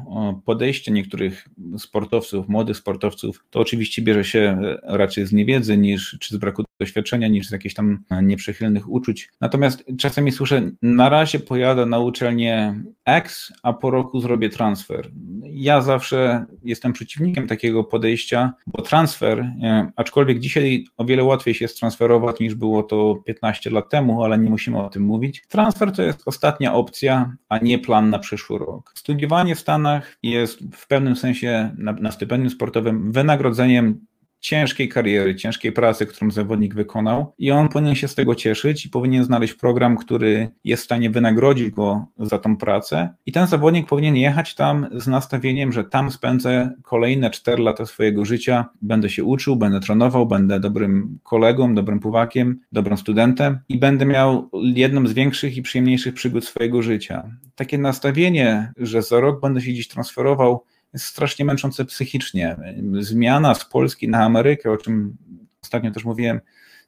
podejścia 0.44 0.92
niektórych 0.98 1.48
sportowców, 1.78 2.48
młodych 2.48 2.76
sportowców, 2.76 3.44
to 3.50 3.60
oczywiście 3.60 4.02
bierze 4.02 4.24
się 4.24 4.58
raczej 4.82 5.26
z 5.26 5.32
niewiedzy 5.32 5.78
niż 5.78 6.16
czy 6.20 6.34
z 6.34 6.38
braku 6.38 6.64
doświadczenia, 6.80 7.28
niż 7.28 7.48
z 7.48 7.50
jakichś 7.50 7.74
tam 7.74 8.04
nieprzychylnych 8.22 8.90
uczuć. 8.90 9.30
Natomiast 9.40 9.84
czasami 9.98 10.32
słyszę, 10.32 10.70
na 10.82 11.08
razie 11.08 11.40
pojadę 11.40 11.86
na 11.86 11.98
uczelnię 11.98 12.82
X, 13.08 13.52
a 13.62 13.72
po 13.72 13.90
roku 13.90 14.20
zrobię 14.20 14.48
transfer. 14.48 15.10
Ja 15.42 15.80
zawsze 15.80 16.44
jestem 16.64 16.92
przeciwnikiem 16.92 17.46
takiego 17.46 17.84
podejścia, 17.84 18.52
bo 18.66 18.82
transfer, 18.82 19.38
e, 19.38 19.90
aczkolwiek 19.96 20.38
dzisiaj 20.38 20.84
o 20.96 21.04
wiele 21.04 21.24
łatwiej 21.24 21.54
się 21.54 21.68
transferować 21.68 22.40
niż 22.40 22.54
było 22.54 22.82
to 22.82 23.16
15 23.26 23.70
lat 23.70 23.90
temu, 23.90 24.24
ale 24.24 24.38
nie 24.38 24.50
musimy 24.50 24.82
o 24.82 24.88
tym 24.88 25.02
mówić. 25.02 25.44
Transfer 25.48 25.92
to 25.92 26.02
jest 26.02 26.22
ostatnia 26.26 26.74
opcja, 26.74 27.36
a 27.48 27.58
nie 27.58 27.78
plan 27.78 28.10
na 28.10 28.18
przyszły 28.18 28.58
rok. 28.58 28.92
Studiowanie 28.94 29.54
w 29.54 29.60
Stanach 29.60 30.18
jest 30.22 30.58
w 30.74 30.86
pewnym 30.86 31.16
sensie 31.16 31.74
na, 31.78 31.92
na 31.92 32.10
stypendium 32.10 32.50
sportowym 32.50 33.12
wynagrodzeniem 33.12 34.06
ciężkiej 34.40 34.88
kariery, 34.88 35.34
ciężkiej 35.34 35.72
pracy, 35.72 36.06
którą 36.06 36.30
zawodnik 36.30 36.74
wykonał 36.74 37.34
i 37.38 37.50
on 37.50 37.68
powinien 37.68 37.94
się 37.94 38.08
z 38.08 38.14
tego 38.14 38.34
cieszyć 38.34 38.86
i 38.86 38.90
powinien 38.90 39.24
znaleźć 39.24 39.54
program, 39.54 39.96
który 39.96 40.48
jest 40.64 40.82
w 40.82 40.84
stanie 40.84 41.10
wynagrodzić 41.10 41.70
go 41.70 42.06
za 42.18 42.38
tą 42.38 42.56
pracę 42.56 43.08
i 43.26 43.32
ten 43.32 43.46
zawodnik 43.46 43.88
powinien 43.88 44.16
jechać 44.16 44.54
tam 44.54 44.86
z 44.92 45.06
nastawieniem, 45.06 45.72
że 45.72 45.84
tam 45.84 46.10
spędzę 46.10 46.70
kolejne 46.82 47.30
4 47.30 47.62
lata 47.62 47.86
swojego 47.86 48.24
życia, 48.24 48.68
będę 48.82 49.10
się 49.10 49.24
uczył, 49.24 49.56
będę 49.56 49.80
trenował, 49.80 50.26
będę 50.26 50.60
dobrym 50.60 51.18
kolegą, 51.22 51.74
dobrym 51.74 52.00
pływakiem, 52.00 52.60
dobrym 52.72 52.96
studentem 52.96 53.58
i 53.68 53.78
będę 53.78 54.06
miał 54.06 54.50
jedną 54.62 55.06
z 55.06 55.12
większych 55.12 55.56
i 55.56 55.62
przyjemniejszych 55.62 56.14
przygód 56.14 56.44
swojego 56.44 56.82
życia. 56.82 57.30
Takie 57.54 57.78
nastawienie, 57.78 58.72
że 58.76 59.02
za 59.02 59.20
rok 59.20 59.40
będę 59.40 59.60
się 59.60 59.74
dziś 59.74 59.88
transferował 59.88 60.64
jest 60.92 61.04
strasznie 61.04 61.44
męczące 61.44 61.84
psychicznie. 61.84 62.56
Zmiana 63.00 63.54
z 63.54 63.64
Polski 63.64 64.08
na 64.08 64.24
Amerykę, 64.24 64.70
o 64.70 64.76
czym 64.76 65.16
ostatnio 65.62 65.90
też 65.90 66.04
mówiłem, 66.04 66.40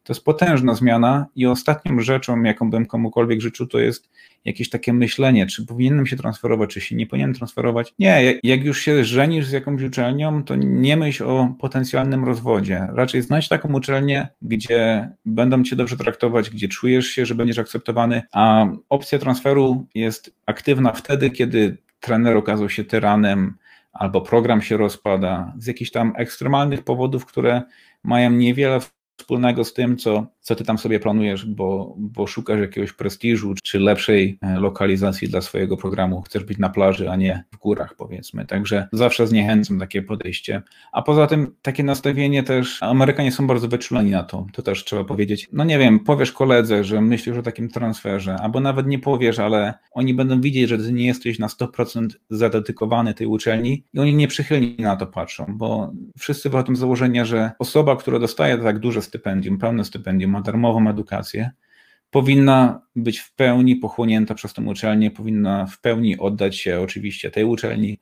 to 0.03 0.13
jest 0.13 0.25
potężna 0.25 0.75
zmiana 0.75 1.27
i 1.37 1.47
ostatnią 1.47 2.01
rzeczą, 2.01 2.43
jaką 2.43 2.71
bym 2.71 2.87
komukolwiek 2.87 3.41
życzył, 3.41 3.67
to 3.67 3.79
jest 3.79 4.11
jakieś 4.45 4.71
takie 4.71 4.93
myślenie, 4.93 5.47
czy 5.47 5.67
powinienem 5.67 6.07
się 6.07 6.17
transferować, 6.17 6.71
czy 6.71 6.81
się 6.81 6.97
nie 6.97 7.07
powinienem 7.07 7.35
transferować. 7.35 7.95
Nie, 7.99 8.41
jak 8.43 8.65
już 8.65 8.81
się 8.81 9.05
żenisz 9.05 9.47
z 9.47 9.53
jakąś 9.53 9.83
uczelnią, 9.83 10.45
to 10.45 10.57
nie 10.57 10.97
myśl 10.97 11.25
o 11.25 11.55
potencjalnym 11.59 12.25
rozwodzie. 12.25 12.89
Raczej 12.93 13.23
znajdź 13.23 13.49
taką 13.49 13.73
uczelnię, 13.73 14.29
gdzie 14.43 15.11
będą 15.25 15.63
cię 15.65 15.77
dobrze 15.77 15.97
traktować, 15.97 16.51
gdzie 16.51 16.69
czujesz 16.69 17.07
się, 17.07 17.27
że 17.27 17.35
będziesz 17.35 17.59
akceptowany, 17.59 18.23
a 18.33 18.67
opcja 18.89 19.19
transferu 19.19 19.87
jest 19.95 20.35
aktywna 20.47 20.93
wtedy, 20.93 21.31
kiedy 21.31 21.77
trener 22.01 22.37
okazał 22.37 22.71
się 22.71 22.85
tyranem, 22.85 23.55
albo 23.93 24.21
program 24.21 24.63
się 24.63 24.77
rozpada 24.77 25.53
z 25.59 25.67
jakichś 25.67 25.91
tam 25.91 26.13
ekstremalnych 26.17 26.85
powodów, 26.85 27.27
które 27.27 27.63
mają 28.03 28.31
niewiele 28.31 28.81
wspólnego 29.17 29.65
z 29.65 29.75
tym, 29.75 29.97
co, 29.97 30.27
co 30.41 30.55
ty 30.55 30.65
tam 30.65 30.79
sobie 30.79 31.01
planujesz, 31.01 31.47
bo, 31.47 31.95
bo 31.99 32.27
szukasz 32.27 32.61
jakiegoś 32.61 32.93
prestiżu 32.93 33.55
czy 33.63 33.79
lepszej 33.79 34.39
e, 34.43 34.61
lokalizacji 34.61 35.29
dla 35.29 35.41
swojego 35.41 35.77
programu. 35.77 36.23
Chcesz 36.23 36.45
być 36.45 36.59
na 36.59 36.69
plaży, 36.69 37.11
a 37.11 37.17
nie 37.17 37.45
w 37.53 37.57
górach, 37.57 37.95
powiedzmy. 37.95 38.47
Także 38.47 38.89
zawsze 38.93 39.27
zniechęcam 39.27 39.81
takie 39.81 40.03
podejście. 40.03 40.63
A 40.93 41.03
poza 41.03 41.27
tym 41.27 41.55
takie 41.63 41.85
nastawienie 41.85 42.43
też, 42.43 42.83
Amerykanie 42.83 43.33
są 43.33 43.47
bardzo 43.47 43.69
wyczuleni 43.69 44.11
na 44.11 44.23
to, 44.23 44.47
to 44.53 44.63
też 44.63 44.85
trzeba 44.85 45.05
powiedzieć. 45.05 45.49
No 45.53 45.65
nie 45.65 45.79
wiem, 45.79 46.01
powiesz 46.01 46.33
koledze, 46.33 46.85
że 46.85 47.01
myślisz 47.01 47.37
o 47.37 47.43
takim 47.43 47.69
transferze, 47.69 48.37
albo 48.37 48.61
nawet 48.61 48.87
nie 48.87 48.99
powiesz, 48.99 49.39
ale 49.39 49.75
oni 49.93 50.15
będą 50.15 50.41
widzieć, 50.41 50.69
że 50.69 50.79
ty 50.79 50.93
nie 50.93 51.07
jesteś 51.07 51.39
na 51.39 51.47
100% 51.47 52.09
zadedykowany 52.31 53.15
tej 53.15 53.27
uczelni 53.27 53.85
i 53.95 54.01
oni 54.01 54.15
nieprzychylnie 54.15 54.85
na 54.85 54.97
to 54.97 55.07
patrzą, 55.07 55.47
bo 55.49 55.93
wszyscy 56.19 56.51
wychodzą 56.51 56.77
z 56.77 56.79
założenia, 56.79 57.25
że 57.25 57.51
osoba, 57.59 57.97
która 57.97 58.19
dostaje 58.19 58.59
tak 58.59 58.79
duże 58.79 59.03
stypendium, 59.03 59.59
pełne 59.59 59.85
stypendium, 59.85 60.30
ma 60.31 60.41
darmową 60.41 60.89
edukację, 60.91 61.51
powinna 62.11 62.83
być 62.97 63.19
w 63.19 63.35
pełni 63.35 63.77
pochłonięta 63.77 64.35
przez 64.35 64.55
tę 64.55 64.63
uczelnię, 64.63 65.11
powinna 65.11 65.67
w 65.67 65.81
pełni 65.81 66.19
oddać 66.19 66.57
się 66.57 66.81
oczywiście 66.81 67.31
tej 67.31 67.45
uczelni. 67.45 68.01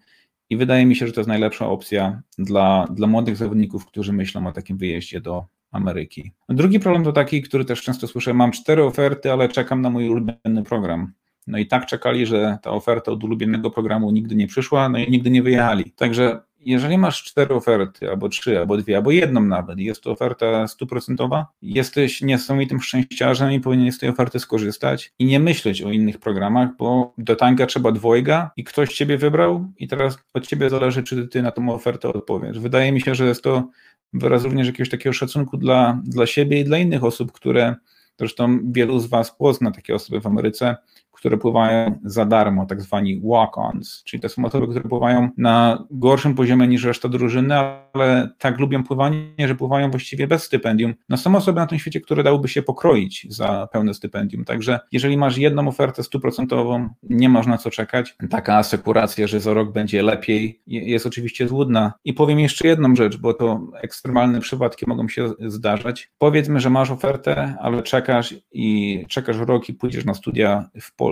I 0.51 0.57
wydaje 0.57 0.87
mi 0.87 0.97
się, 0.97 1.07
że 1.07 1.13
to 1.13 1.21
jest 1.21 1.29
najlepsza 1.29 1.69
opcja 1.69 2.23
dla, 2.39 2.87
dla 2.91 3.07
młodych 3.07 3.37
zawodników, 3.37 3.87
którzy 3.87 4.13
myślą 4.13 4.47
o 4.47 4.53
takim 4.53 4.79
wyjeździe 4.79 5.21
do 5.21 5.47
Ameryki. 5.71 6.33
Drugi 6.49 6.81
problem 6.81 7.05
to 7.05 7.13
taki, 7.13 7.43
który 7.43 7.65
też 7.65 7.83
często 7.83 8.07
słyszę: 8.07 8.35
mam 8.35 8.53
cztery 8.53 8.85
oferty, 8.85 9.33
ale 9.33 9.49
czekam 9.49 9.83
na 9.83 9.91
mój 9.91 10.09
ulubiony 10.09 10.63
program. 10.65 11.13
No 11.47 11.59
i 11.59 11.67
tak 11.67 11.87
czekali, 11.87 12.27
że 12.27 12.59
ta 12.63 12.71
oferta 12.71 13.13
od 13.13 13.25
ulubionego 13.25 13.71
programu 13.71 14.11
nigdy 14.11 14.35
nie 14.35 14.47
przyszła, 14.47 14.89
no 14.89 14.99
i 14.99 15.11
nigdy 15.11 15.31
nie 15.31 15.43
wyjechali. 15.43 15.93
Także 15.93 16.41
jeżeli 16.61 16.99
masz 16.99 17.23
cztery 17.23 17.55
oferty, 17.55 18.11
albo 18.11 18.29
trzy, 18.29 18.59
albo 18.59 18.77
dwie, 18.77 18.97
albo 18.97 19.11
jedną 19.11 19.43
nawet, 19.43 19.79
jest 19.79 20.03
to 20.03 20.11
oferta 20.11 20.69
stuprocentowa, 20.69 21.47
jesteś 21.63 22.23
niesamowitym 22.23 22.81
szczęściarzem 22.81 23.53
i 23.53 23.61
powinieneś 23.61 23.95
z 23.95 23.99
tej 23.99 24.09
oferty 24.09 24.41
skorzystać 24.41 25.13
i 25.19 25.25
nie 25.25 25.41
myśleć 25.41 25.83
o 25.83 25.91
innych 25.91 26.19
programach, 26.19 26.69
bo 26.79 27.15
do 27.19 27.37
tanka 27.37 27.67
trzeba 27.67 27.93
dwojga 27.93 28.51
i 28.57 28.65
ktoś 28.65 28.95
ciebie 28.95 29.19
wybrał 29.19 29.67
i 29.79 29.89
teraz 29.89 30.19
od 30.35 30.47
ciebie 30.47 30.71
zależy, 30.71 31.03
czy 31.03 31.29
ty 31.29 31.43
na 31.43 31.51
tą 31.51 31.75
ofertę 31.75 32.09
odpowiesz. 32.09 32.59
Wydaje 32.59 32.93
mi 32.93 33.01
się, 33.01 33.15
że 33.15 33.27
jest 33.27 33.43
to 33.43 33.69
wyraz 34.13 34.45
również 34.45 34.67
jakiegoś 34.67 34.89
takiego 34.89 35.13
szacunku 35.13 35.57
dla, 35.57 36.01
dla 36.05 36.27
siebie 36.27 36.61
i 36.61 36.65
dla 36.65 36.79
innych 36.79 37.05
osób, 37.05 37.33
które 37.33 37.75
zresztą 38.19 38.59
wielu 38.65 38.99
z 38.99 39.07
was 39.07 39.37
pozna 39.37 39.71
takie 39.71 39.95
osoby 39.95 40.21
w 40.21 40.27
Ameryce, 40.27 40.77
które 41.19 41.37
pływają 41.37 41.99
za 42.05 42.25
darmo, 42.25 42.67
tak 42.67 42.83
zwani 42.83 43.21
walk-ons, 43.21 44.03
czyli 44.05 44.21
to 44.21 44.29
są 44.29 44.45
osoby, 44.45 44.69
które 44.69 44.89
pływają 44.89 45.29
na 45.37 45.85
gorszym 45.91 46.35
poziomie 46.35 46.69
niż 46.69 46.85
reszta 46.85 47.09
drużyny, 47.09 47.55
ale 47.55 48.29
tak 48.39 48.59
lubią 48.59 48.85
pływanie, 48.85 49.49
że 49.49 49.55
pływają 49.55 49.91
właściwie 49.91 50.27
bez 50.27 50.43
stypendium. 50.43 50.95
No 51.09 51.17
są 51.17 51.37
osoby 51.37 51.61
na 51.61 51.67
tym 51.67 51.79
świecie, 51.79 52.01
które 52.01 52.23
dałyby 52.23 52.49
się 52.49 52.63
pokroić 52.63 53.27
za 53.31 53.69
pełne 53.73 53.95
stypendium, 53.95 54.45
także 54.45 54.81
jeżeli 54.93 55.17
masz 55.17 55.39
jedną 55.39 55.69
ofertę 55.69 56.03
stuprocentową, 56.03 56.89
nie 57.03 57.29
masz 57.29 57.47
na 57.47 57.59
co 57.59 57.71
czekać. 57.71 58.17
Taka 58.31 58.57
asekuracja, 58.57 59.27
że 59.27 59.41
za 59.41 59.55
rok 59.55 59.73
będzie 59.73 60.03
lepiej, 60.03 60.61
jest 60.67 61.07
oczywiście 61.07 61.49
złudna. 61.49 61.93
I 62.05 62.13
powiem 62.13 62.41
jeszcze 62.41 62.69
jedną 62.69 62.97
rzecz, 62.97 63.17
bo 63.17 63.35
to 63.35 63.61
ekstremalne 63.83 64.41
przypadki 64.41 64.85
mogą 64.89 65.09
się 65.09 65.31
zdarzać. 65.47 66.11
Powiedzmy, 66.19 66.61
że 66.61 66.71
masz 66.71 66.91
ofertę, 66.91 67.57
ale 67.61 67.83
czekasz 67.83 68.35
i 68.53 69.05
czekasz 69.09 69.37
rok 69.39 69.69
i 69.69 69.75
pójdziesz 69.75 70.05
na 70.05 70.15
studia 70.15 70.69
w 70.81 70.97
Polsce. 70.97 71.08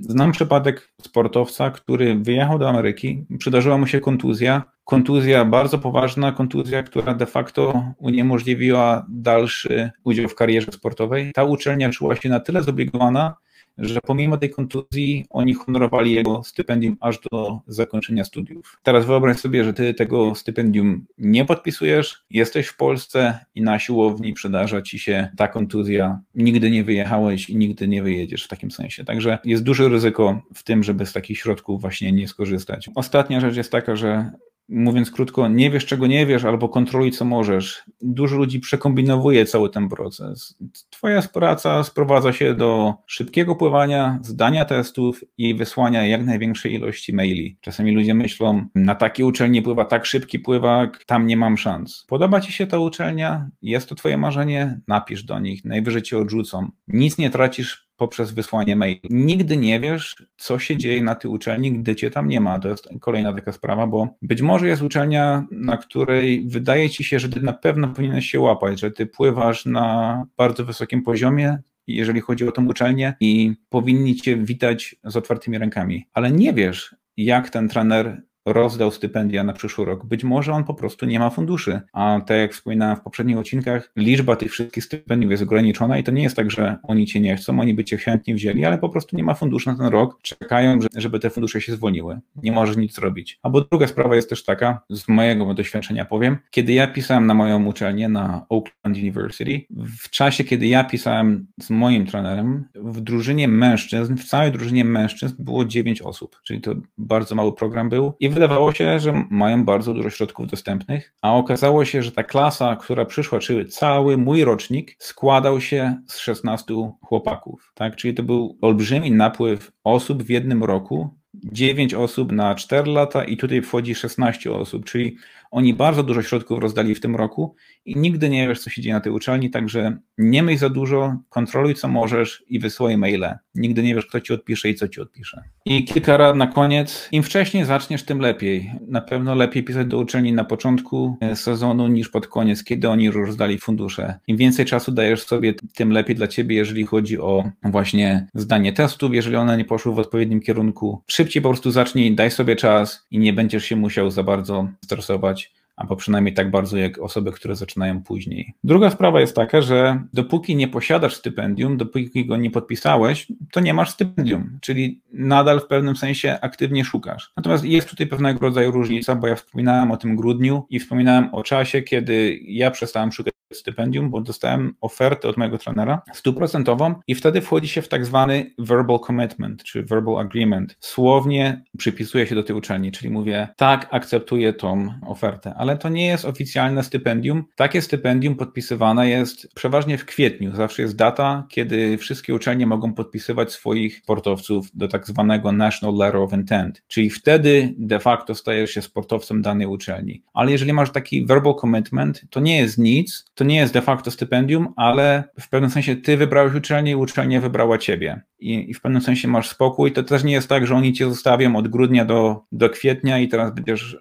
Znam 0.00 0.32
przypadek 0.32 0.92
sportowca, 1.02 1.70
który 1.70 2.14
wyjechał 2.14 2.58
do 2.58 2.68
Ameryki, 2.68 3.26
przydarzyła 3.38 3.78
mu 3.78 3.86
się 3.86 4.00
kontuzja, 4.00 4.62
kontuzja 4.84 5.44
bardzo 5.44 5.78
poważna, 5.78 6.32
kontuzja, 6.32 6.82
która 6.82 7.14
de 7.14 7.26
facto 7.26 7.84
uniemożliwiła 7.98 9.06
dalszy 9.08 9.90
udział 10.04 10.28
w 10.28 10.34
karierze 10.34 10.72
sportowej. 10.72 11.32
Ta 11.34 11.44
uczelnia 11.44 11.90
czuła 11.90 12.16
się 12.16 12.28
na 12.28 12.40
tyle 12.40 12.62
zobligowana, 12.62 13.34
że 13.78 14.00
pomimo 14.00 14.36
tej 14.36 14.50
kontuzji 14.50 15.26
oni 15.30 15.54
honorowali 15.54 16.12
jego 16.12 16.44
stypendium 16.44 16.96
aż 17.00 17.18
do 17.32 17.60
zakończenia 17.66 18.24
studiów. 18.24 18.78
Teraz 18.82 19.06
wyobraź 19.06 19.36
sobie, 19.36 19.64
że 19.64 19.72
ty 19.72 19.94
tego 19.94 20.34
stypendium 20.34 21.06
nie 21.18 21.44
podpisujesz, 21.44 22.24
jesteś 22.30 22.66
w 22.66 22.76
Polsce 22.76 23.38
i 23.54 23.62
na 23.62 23.78
siłowni 23.78 24.32
przydarza 24.32 24.82
ci 24.82 24.98
się 24.98 25.28
ta 25.36 25.48
kontuzja, 25.48 26.20
nigdy 26.34 26.70
nie 26.70 26.84
wyjechałeś 26.84 27.50
i 27.50 27.56
nigdy 27.56 27.88
nie 27.88 28.02
wyjedziesz 28.02 28.44
w 28.44 28.48
takim 28.48 28.70
sensie. 28.70 29.04
Także 29.04 29.38
jest 29.44 29.62
duże 29.62 29.88
ryzyko 29.88 30.42
w 30.54 30.62
tym, 30.62 30.82
żeby 30.82 31.06
z 31.06 31.12
takich 31.12 31.38
środków 31.38 31.80
właśnie 31.80 32.12
nie 32.12 32.28
skorzystać. 32.28 32.90
Ostatnia 32.94 33.40
rzecz 33.40 33.56
jest 33.56 33.72
taka, 33.72 33.96
że 33.96 34.30
mówiąc 34.68 35.10
krótko, 35.10 35.48
nie 35.48 35.70
wiesz 35.70 35.86
czego 35.86 36.06
nie 36.06 36.26
wiesz, 36.26 36.44
albo 36.44 36.68
kontroluj 36.68 37.10
co 37.10 37.24
możesz. 37.24 37.84
Dużo 38.02 38.36
ludzi 38.36 38.60
przekombinowuje 38.60 39.46
cały 39.46 39.70
ten 39.70 39.88
proces. 39.88 40.58
Twoja 40.90 41.22
praca 41.22 41.84
sprowadza 41.84 42.32
się 42.32 42.54
do 42.54 42.94
szybkiego 43.06 43.56
pływania, 43.56 44.18
zdania 44.22 44.64
testów 44.64 45.24
i 45.38 45.54
wysłania 45.54 46.06
jak 46.06 46.24
największej 46.24 46.74
ilości 46.74 47.14
maili. 47.14 47.58
Czasami 47.60 47.92
ludzie 47.92 48.14
myślą, 48.14 48.66
na 48.74 48.94
takiej 48.94 49.26
uczelni 49.26 49.62
pływa 49.62 49.84
tak 49.84 50.06
szybki 50.06 50.38
pływak, 50.38 51.04
tam 51.04 51.26
nie 51.26 51.36
mam 51.36 51.56
szans. 51.56 52.04
Podoba 52.08 52.40
Ci 52.40 52.52
się 52.52 52.66
ta 52.66 52.78
uczelnia? 52.78 53.50
Jest 53.62 53.88
to 53.88 53.94
Twoje 53.94 54.18
marzenie? 54.18 54.80
Napisz 54.88 55.22
do 55.22 55.38
nich, 55.38 55.64
najwyżej 55.64 56.02
Cię 56.02 56.18
odrzucą. 56.18 56.70
Nic 56.88 57.18
nie 57.18 57.30
tracisz 57.30 57.87
poprzez 57.98 58.30
wysłanie 58.30 58.76
maili. 58.76 59.00
Nigdy 59.10 59.56
nie 59.56 59.80
wiesz, 59.80 60.16
co 60.36 60.58
się 60.58 60.76
dzieje 60.76 61.02
na 61.02 61.14
tej 61.14 61.30
uczelni, 61.30 61.72
gdy 61.72 61.96
cię 61.96 62.10
tam 62.10 62.28
nie 62.28 62.40
ma. 62.40 62.58
To 62.58 62.68
jest 62.68 62.88
kolejna 63.00 63.32
taka 63.32 63.52
sprawa, 63.52 63.86
bo 63.86 64.08
być 64.22 64.42
może 64.42 64.68
jest 64.68 64.82
uczelnia, 64.82 65.46
na 65.50 65.76
której 65.76 66.44
wydaje 66.46 66.90
ci 66.90 67.04
się, 67.04 67.18
że 67.18 67.28
ty 67.28 67.40
na 67.40 67.52
pewno 67.52 67.88
powinieneś 67.88 68.30
się 68.30 68.40
łapać, 68.40 68.80
że 68.80 68.90
ty 68.90 69.06
pływasz 69.06 69.66
na 69.66 70.26
bardzo 70.36 70.64
wysokim 70.64 71.02
poziomie, 71.02 71.58
jeżeli 71.86 72.20
chodzi 72.20 72.48
o 72.48 72.52
tę 72.52 72.62
uczelnię 72.68 73.14
i 73.20 73.54
powinni 73.68 74.16
cię 74.16 74.36
witać 74.36 74.96
z 75.04 75.16
otwartymi 75.16 75.58
rękami. 75.58 76.06
Ale 76.12 76.30
nie 76.30 76.52
wiesz, 76.52 76.96
jak 77.16 77.50
ten 77.50 77.68
trener 77.68 78.22
rozdał 78.52 78.90
stypendia 78.90 79.44
na 79.44 79.52
przyszły 79.52 79.84
rok. 79.84 80.06
Być 80.06 80.24
może 80.24 80.52
on 80.52 80.64
po 80.64 80.74
prostu 80.74 81.06
nie 81.06 81.18
ma 81.18 81.30
funduszy, 81.30 81.80
a 81.92 82.20
tak 82.26 82.38
jak 82.38 82.52
wspominałem 82.52 82.96
w 82.96 83.00
poprzednich 83.00 83.38
odcinkach, 83.38 83.92
liczba 83.96 84.36
tych 84.36 84.52
wszystkich 84.52 84.84
stypendiów 84.84 85.30
jest 85.30 85.42
ograniczona 85.42 85.98
i 85.98 86.04
to 86.04 86.12
nie 86.12 86.22
jest 86.22 86.36
tak, 86.36 86.50
że 86.50 86.76
oni 86.82 87.06
cię 87.06 87.20
nie 87.20 87.36
chcą, 87.36 87.60
oni 87.60 87.74
by 87.74 87.84
cię 87.84 87.96
chętnie 87.96 88.34
wzięli, 88.34 88.64
ale 88.64 88.78
po 88.78 88.88
prostu 88.88 89.16
nie 89.16 89.24
ma 89.24 89.34
funduszy 89.34 89.68
na 89.68 89.76
ten 89.76 89.86
rok, 89.86 90.22
czekają, 90.22 90.78
żeby 90.96 91.20
te 91.20 91.30
fundusze 91.30 91.60
się 91.60 91.72
zwolniły. 91.72 92.20
Nie 92.42 92.52
możesz 92.52 92.76
nic 92.76 92.94
zrobić. 92.94 93.38
Albo 93.42 93.60
druga 93.60 93.86
sprawa 93.86 94.16
jest 94.16 94.30
też 94.30 94.44
taka, 94.44 94.80
z 94.90 95.08
mojego 95.08 95.54
doświadczenia 95.54 96.04
powiem, 96.04 96.38
kiedy 96.50 96.72
ja 96.72 96.86
pisałem 96.86 97.26
na 97.26 97.34
moją 97.34 97.64
uczelnię, 97.64 98.08
na 98.08 98.46
Oakland 98.48 98.96
University, 98.96 99.66
w 99.98 100.10
czasie, 100.10 100.44
kiedy 100.44 100.66
ja 100.66 100.84
pisałem 100.84 101.46
z 101.60 101.70
moim 101.70 102.06
trenerem, 102.06 102.64
w 102.74 103.00
drużynie 103.00 103.48
mężczyzn, 103.48 104.16
w 104.16 104.24
całej 104.24 104.52
drużynie 104.52 104.84
mężczyzn 104.84 105.34
było 105.38 105.64
9 105.64 106.02
osób, 106.02 106.40
czyli 106.44 106.60
to 106.60 106.74
bardzo 106.98 107.34
mały 107.34 107.54
program 107.54 107.88
był 107.88 108.12
i 108.20 108.28
wydawało 108.38 108.72
się, 108.72 109.00
że 109.00 109.24
mają 109.30 109.64
bardzo 109.64 109.94
dużo 109.94 110.10
środków 110.10 110.46
dostępnych, 110.46 111.14
a 111.22 111.34
okazało 111.34 111.84
się, 111.84 112.02
że 112.02 112.12
ta 112.12 112.22
klasa, 112.22 112.76
która 112.76 113.04
przyszła, 113.04 113.38
czyli 113.38 113.68
cały 113.68 114.16
mój 114.16 114.44
rocznik, 114.44 114.96
składał 114.98 115.60
się 115.60 115.96
z 116.06 116.18
16 116.18 116.74
chłopaków. 117.04 117.72
Tak? 117.74 117.96
Czyli 117.96 118.14
to 118.14 118.22
był 118.22 118.58
olbrzymi 118.60 119.12
napływ 119.12 119.72
osób 119.84 120.22
w 120.22 120.30
jednym 120.30 120.64
roku, 120.64 121.18
9 121.34 121.94
osób 121.94 122.32
na 122.32 122.54
4 122.54 122.90
lata 122.90 123.24
i 123.24 123.36
tutaj 123.36 123.62
wchodzi 123.62 123.94
16 123.94 124.52
osób, 124.52 124.84
czyli 124.84 125.16
oni 125.50 125.74
bardzo 125.74 126.02
dużo 126.02 126.22
środków 126.22 126.58
rozdali 126.58 126.94
w 126.94 127.00
tym 127.00 127.16
roku 127.16 127.54
i 127.84 127.96
nigdy 127.96 128.30
nie 128.30 128.48
wiesz, 128.48 128.60
co 128.60 128.70
się 128.70 128.82
dzieje 128.82 128.94
na 128.94 129.00
tej 129.00 129.12
uczelni, 129.12 129.50
także 129.50 129.98
nie 130.18 130.42
myśl 130.42 130.58
za 130.58 130.68
dużo, 130.68 131.16
kontroluj 131.28 131.74
co 131.74 131.88
możesz 131.88 132.44
i 132.48 132.58
wysyłaj 132.58 132.96
maile. 132.96 133.34
Nigdy 133.54 133.82
nie 133.82 133.94
wiesz, 133.94 134.06
kto 134.06 134.20
ci 134.20 134.32
odpisze 134.32 134.68
i 134.68 134.74
co 134.74 134.88
ci 134.88 135.00
odpisze. 135.00 135.42
I 135.64 135.84
kilka 135.84 136.16
rad 136.16 136.36
na 136.36 136.46
koniec. 136.46 137.08
Im 137.12 137.22
wcześniej 137.22 137.64
zaczniesz, 137.64 138.02
tym 138.02 138.18
lepiej. 138.18 138.72
Na 138.88 139.00
pewno 139.00 139.34
lepiej 139.34 139.64
pisać 139.64 139.86
do 139.86 139.98
uczelni 139.98 140.32
na 140.32 140.44
początku 140.44 141.16
e, 141.20 141.36
sezonu 141.36 141.88
niż 141.88 142.08
pod 142.08 142.26
koniec, 142.26 142.64
kiedy 142.64 142.88
oni 142.88 143.04
już 143.04 143.16
rozdali 143.16 143.58
fundusze. 143.58 144.18
Im 144.26 144.36
więcej 144.36 144.64
czasu 144.66 144.92
dajesz 144.92 145.22
sobie, 145.22 145.54
tym 145.74 145.92
lepiej 145.92 146.16
dla 146.16 146.28
ciebie, 146.28 146.56
jeżeli 146.56 146.86
chodzi 146.86 147.18
o 147.18 147.50
właśnie 147.64 148.26
zdanie 148.34 148.72
testów, 148.72 149.14
jeżeli 149.14 149.36
one 149.36 149.56
nie 149.56 149.64
poszły 149.64 149.94
w 149.94 149.98
odpowiednim 149.98 150.40
kierunku. 150.40 151.02
Szybciej 151.06 151.42
po 151.42 151.48
prostu 151.48 151.70
zacznij, 151.70 152.14
daj 152.14 152.30
sobie 152.30 152.56
czas 152.56 153.06
i 153.10 153.18
nie 153.18 153.32
będziesz 153.32 153.64
się 153.64 153.76
musiał 153.76 154.10
za 154.10 154.22
bardzo 154.22 154.68
stresować 154.84 155.37
albo 155.78 155.96
przynajmniej 155.96 156.34
tak 156.34 156.50
bardzo 156.50 156.76
jak 156.76 156.98
osoby, 156.98 157.32
które 157.32 157.56
zaczynają 157.56 158.02
później. 158.02 158.54
Druga 158.64 158.90
sprawa 158.90 159.20
jest 159.20 159.36
taka, 159.36 159.62
że 159.62 160.02
dopóki 160.12 160.56
nie 160.56 160.68
posiadasz 160.68 161.14
stypendium, 161.14 161.76
dopóki 161.76 162.26
go 162.26 162.36
nie 162.36 162.50
podpisałeś, 162.50 163.26
to 163.52 163.60
nie 163.60 163.74
masz 163.74 163.90
stypendium, 163.90 164.58
czyli 164.60 165.00
nadal 165.12 165.60
w 165.60 165.66
pewnym 165.66 165.96
sensie 165.96 166.38
aktywnie 166.40 166.84
szukasz. 166.84 167.32
Natomiast 167.36 167.64
jest 167.64 167.90
tutaj 167.90 168.06
pewnego 168.06 168.40
rodzaju 168.40 168.70
różnica, 168.70 169.14
bo 169.14 169.26
ja 169.26 169.34
wspominałem 169.34 169.90
o 169.90 169.96
tym 169.96 170.16
grudniu 170.16 170.66
i 170.70 170.78
wspominałem 170.78 171.34
o 171.34 171.42
czasie, 171.42 171.82
kiedy 171.82 172.38
ja 172.42 172.70
przestałem 172.70 173.12
szukać 173.12 173.37
stypendium, 173.52 174.10
bo 174.10 174.20
dostałem 174.20 174.74
ofertę 174.80 175.28
od 175.28 175.36
mojego 175.36 175.58
trenera 175.58 176.02
stuprocentową 176.12 176.94
i 177.06 177.14
wtedy 177.14 177.40
wchodzi 177.40 177.68
się 177.68 177.82
w 177.82 177.88
tak 177.88 178.06
zwany 178.06 178.54
verbal 178.58 179.00
commitment, 179.06 179.62
czy 179.62 179.82
verbal 179.82 180.18
agreement. 180.18 180.76
Słownie 180.80 181.64
przypisuję 181.78 182.26
się 182.26 182.34
do 182.34 182.42
tej 182.42 182.56
uczelni, 182.56 182.92
czyli 182.92 183.10
mówię, 183.10 183.48
tak, 183.56 183.88
akceptuję 183.90 184.52
tą 184.52 184.88
ofertę, 185.06 185.54
ale 185.56 185.78
to 185.78 185.88
nie 185.88 186.06
jest 186.06 186.24
oficjalne 186.24 186.82
stypendium. 186.82 187.44
Takie 187.56 187.82
stypendium 187.82 188.34
podpisywane 188.36 189.08
jest 189.08 189.54
przeważnie 189.54 189.98
w 189.98 190.04
kwietniu. 190.04 190.54
Zawsze 190.54 190.82
jest 190.82 190.96
data, 190.96 191.46
kiedy 191.48 191.98
wszystkie 191.98 192.34
uczelnie 192.34 192.66
mogą 192.66 192.94
podpisywać 192.94 193.52
swoich 193.52 193.98
sportowców 193.98 194.68
do 194.74 194.88
tak 194.88 195.06
zwanego 195.06 195.52
National 195.52 195.96
Letter 195.96 196.20
of 196.20 196.32
Intent, 196.32 196.82
czyli 196.88 197.10
wtedy 197.10 197.74
de 197.78 198.00
facto 198.00 198.34
stajesz 198.34 198.70
się 198.70 198.82
sportowcem 198.82 199.42
danej 199.42 199.66
uczelni. 199.66 200.22
Ale 200.34 200.52
jeżeli 200.52 200.72
masz 200.72 200.90
taki 200.90 201.26
verbal 201.26 201.54
commitment, 201.60 202.22
to 202.30 202.40
nie 202.40 202.58
jest 202.58 202.78
nic, 202.78 203.24
to 203.38 203.44
nie 203.44 203.56
jest 203.56 203.72
de 203.72 203.82
facto 203.82 204.10
stypendium, 204.10 204.72
ale 204.76 205.24
w 205.40 205.48
pewnym 205.48 205.70
sensie 205.70 205.96
ty 205.96 206.16
wybrałeś 206.16 206.54
uczelnię 206.54 206.92
i 206.92 206.94
uczelnia 206.94 207.40
wybrała 207.40 207.78
ciebie. 207.78 208.22
I, 208.38 208.70
I, 208.70 208.74
w 208.74 208.80
pewnym 208.80 209.02
sensie 209.02 209.28
masz 209.28 209.48
spokój. 209.48 209.92
To 209.92 210.02
też 210.02 210.24
nie 210.24 210.32
jest 210.32 210.48
tak, 210.48 210.66
że 210.66 210.74
oni 210.74 210.92
cię 210.92 211.08
zostawią 211.08 211.56
od 211.56 211.68
grudnia 211.68 212.04
do, 212.04 212.44
do 212.52 212.70
kwietnia 212.70 213.18
i 213.18 213.28
teraz 213.28 213.54
będziesz 213.54 213.96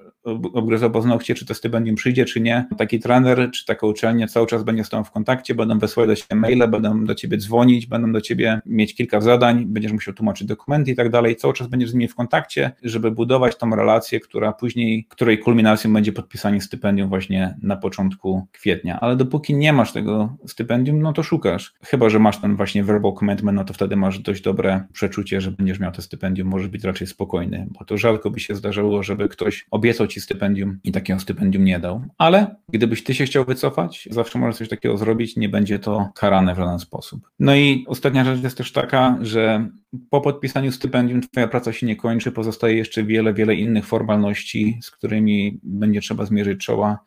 obgryzał 0.53 0.91
paznokcie, 0.91 1.35
czy 1.35 1.45
to 1.45 1.53
stypendium 1.53 1.95
przyjdzie, 1.95 2.25
czy 2.25 2.41
nie. 2.41 2.65
Taki 2.77 2.99
trener, 2.99 3.51
czy 3.51 3.65
taka 3.65 3.87
uczelnia 3.87 4.27
cały 4.27 4.47
czas 4.47 4.63
będzie 4.63 4.83
z 4.83 4.89
tobą 4.89 5.03
w 5.03 5.11
kontakcie, 5.11 5.55
będą 5.55 5.79
wysłać 5.79 6.07
do 6.07 6.15
ciebie 6.15 6.35
maile, 6.35 6.67
będą 6.67 7.05
do 7.05 7.15
ciebie 7.15 7.37
dzwonić, 7.37 7.85
będą 7.85 8.11
do 8.11 8.21
ciebie 8.21 8.61
mieć 8.65 8.95
kilka 8.95 9.21
zadań, 9.21 9.65
będziesz 9.65 9.91
musiał 9.91 10.13
tłumaczyć 10.13 10.47
dokumenty 10.47 10.91
i 10.91 10.95
tak 10.95 11.09
dalej. 11.09 11.35
Cały 11.35 11.53
czas 11.53 11.67
będziesz 11.67 11.89
z 11.89 11.93
nimi 11.93 12.07
w 12.07 12.15
kontakcie, 12.15 12.71
żeby 12.83 13.11
budować 13.11 13.57
tą 13.57 13.75
relację, 13.75 14.19
która 14.19 14.53
później, 14.53 15.05
której 15.09 15.39
kulminacją 15.39 15.93
będzie 15.93 16.11
podpisanie 16.11 16.61
stypendium 16.61 17.09
właśnie 17.09 17.55
na 17.61 17.75
początku 17.75 18.47
kwietnia. 18.51 18.99
Ale 18.99 19.15
dopóki 19.15 19.53
nie 19.55 19.73
masz 19.73 19.93
tego 19.93 20.37
stypendium, 20.45 21.01
no 21.01 21.13
to 21.13 21.23
szukasz. 21.23 21.73
Chyba, 21.83 22.09
że 22.09 22.19
masz 22.19 22.41
ten 22.41 22.55
właśnie 22.55 22.83
verbal 22.83 23.13
commitment, 23.19 23.55
no 23.55 23.63
to 23.63 23.73
wtedy 23.73 23.95
masz 23.95 24.19
dość 24.19 24.41
dobre 24.41 24.83
przeczucie, 24.93 25.41
że 25.41 25.51
będziesz 25.51 25.79
miał 25.79 25.91
to 25.91 26.01
stypendium, 26.01 26.47
możesz 26.47 26.67
być 26.67 26.83
raczej 26.83 27.07
spokojny, 27.07 27.67
bo 27.79 27.85
to 27.85 27.97
rzadko 27.97 28.29
by 28.29 28.39
się 28.39 28.55
zdarzało, 28.55 29.03
żeby 29.03 29.29
ktoś 29.29 29.65
obiecał 29.71 30.07
ci 30.07 30.16
ci 30.17 30.21
stypendium 30.21 30.80
i 30.84 30.91
takiego 30.91 31.19
stypendium 31.19 31.63
nie 31.63 31.80
dał. 31.80 32.01
Ale 32.17 32.56
gdybyś 32.69 33.03
ty 33.03 33.13
się 33.13 33.25
chciał 33.25 33.45
wycofać, 33.45 34.08
zawsze 34.12 34.39
możesz 34.39 34.58
coś 34.58 34.69
takiego 34.69 34.97
zrobić, 34.97 35.36
nie 35.36 35.49
będzie 35.49 35.80
to 35.80 36.10
karane 36.15 36.56
w 36.56 36.58
żaden 36.58 36.80
sposób. 36.80 37.30
No 37.39 37.56
i 37.56 37.86
ostatnia 37.88 38.25
rzecz 38.25 38.43
jest 38.43 38.58
też 38.58 38.71
taka, 38.71 39.17
że 39.21 39.69
po 40.10 40.21
podpisaniu 40.21 40.71
stypendium 40.71 41.21
twoja 41.21 41.47
praca 41.47 41.73
się 41.73 41.86
nie 41.86 41.95
kończy, 41.95 42.32
pozostaje 42.32 42.77
jeszcze 42.77 43.03
wiele, 43.03 43.34
wiele 43.34 43.56
innych 43.56 43.86
formalności, 43.86 44.80
z 44.82 44.91
którymi 44.91 45.60
będzie 45.63 46.01
trzeba 46.01 46.25
zmierzyć 46.25 46.65
czoła 46.65 46.99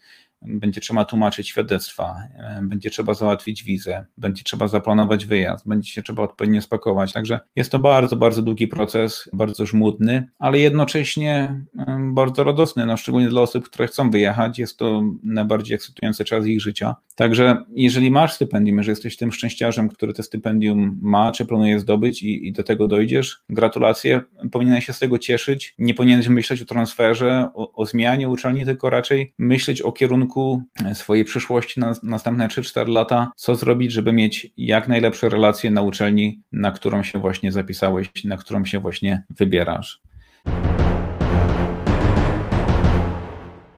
będzie 0.43 0.81
trzeba 0.81 1.05
tłumaczyć 1.05 1.49
świadectwa, 1.49 2.17
e, 2.37 2.61
będzie 2.63 2.91
trzeba 2.91 3.15
załatwić 3.15 3.65
wizę, 3.65 4.07
będzie 4.19 4.43
trzeba 4.43 4.69
zaplanować 4.69 5.27
wyjazd, 5.27 5.69
będzie 5.69 5.91
się 5.91 6.03
trzeba 6.03 6.23
odpowiednio 6.23 6.63
spakować. 6.63 7.13
Także 7.13 7.41
jest 7.57 7.73
to 7.73 7.79
bardzo, 7.79 8.17
bardzo 8.17 8.43
długi 8.43 8.69
proces, 8.69 9.31
bardzo 9.33 9.67
żmudny, 9.67 10.29
ale 10.39 10.59
jednocześnie 10.59 11.65
bardzo 12.13 12.45
radosny, 12.45 12.87
no 12.87 12.97
szczególnie 12.97 13.29
dla 13.29 13.41
osób, 13.43 13.65
które 13.65 13.87
chcą 13.87 14.11
wyjechać. 14.11 14.59
Jest 14.59 14.77
to 14.77 15.03
najbardziej 15.23 15.75
ekscytujący 15.75 16.25
czas 16.25 16.47
ich 16.47 16.61
życia. 16.61 16.97
Także 17.17 17.65
jeżeli 17.75 18.11
masz 18.11 18.33
stypendium, 18.33 18.79
jeżeli 18.79 18.93
jesteś 18.93 19.17
tym 19.17 19.33
szczęściarzem, 19.33 19.89
który 19.89 20.15
to 20.15 20.23
stypendium 20.23 20.99
ma, 21.03 21.33
czy 21.33 21.47
planuje 21.47 21.81
zdobyć 21.81 22.23
i, 22.23 22.49
i 22.49 22.53
do 22.53 22.63
tego 22.63 22.89
dojdziesz, 22.89 23.43
gratulacje, 23.49 24.21
powinieneś 24.53 24.87
się 24.87 24.93
z 24.93 24.99
tego 24.99 25.19
cieszyć. 25.19 25.75
Nie 25.79 25.95
powinieneś 25.95 26.29
myśleć 26.29 26.63
o 26.63 26.65
transferze, 26.65 27.49
o, 27.55 27.73
o 27.73 27.87
zmianie 27.87 28.29
uczelni, 28.29 28.65
tylko 28.65 28.91
raczej 28.91 29.35
myśleć 29.39 29.83
o 29.83 29.93
kierunku 30.31 30.63
swojej 30.95 31.25
przyszłości 31.25 31.81
na 31.81 31.95
następne 32.03 32.49
3-4 32.49 32.89
lata, 32.89 33.33
co 33.37 33.55
zrobić, 33.55 33.93
żeby 33.93 34.13
mieć 34.13 34.53
jak 34.57 34.89
najlepsze 34.89 35.29
relacje 35.29 35.71
na 35.71 35.83
uczelni, 35.83 36.43
na 36.53 36.73
którą 36.73 37.03
się 37.03 37.19
właśnie 37.19 37.53
zapisałeś, 37.53 38.25
na 38.25 38.37
którą 38.37 38.65
się 38.65 38.81
właśnie 38.81 39.25
wybierasz. 39.31 40.03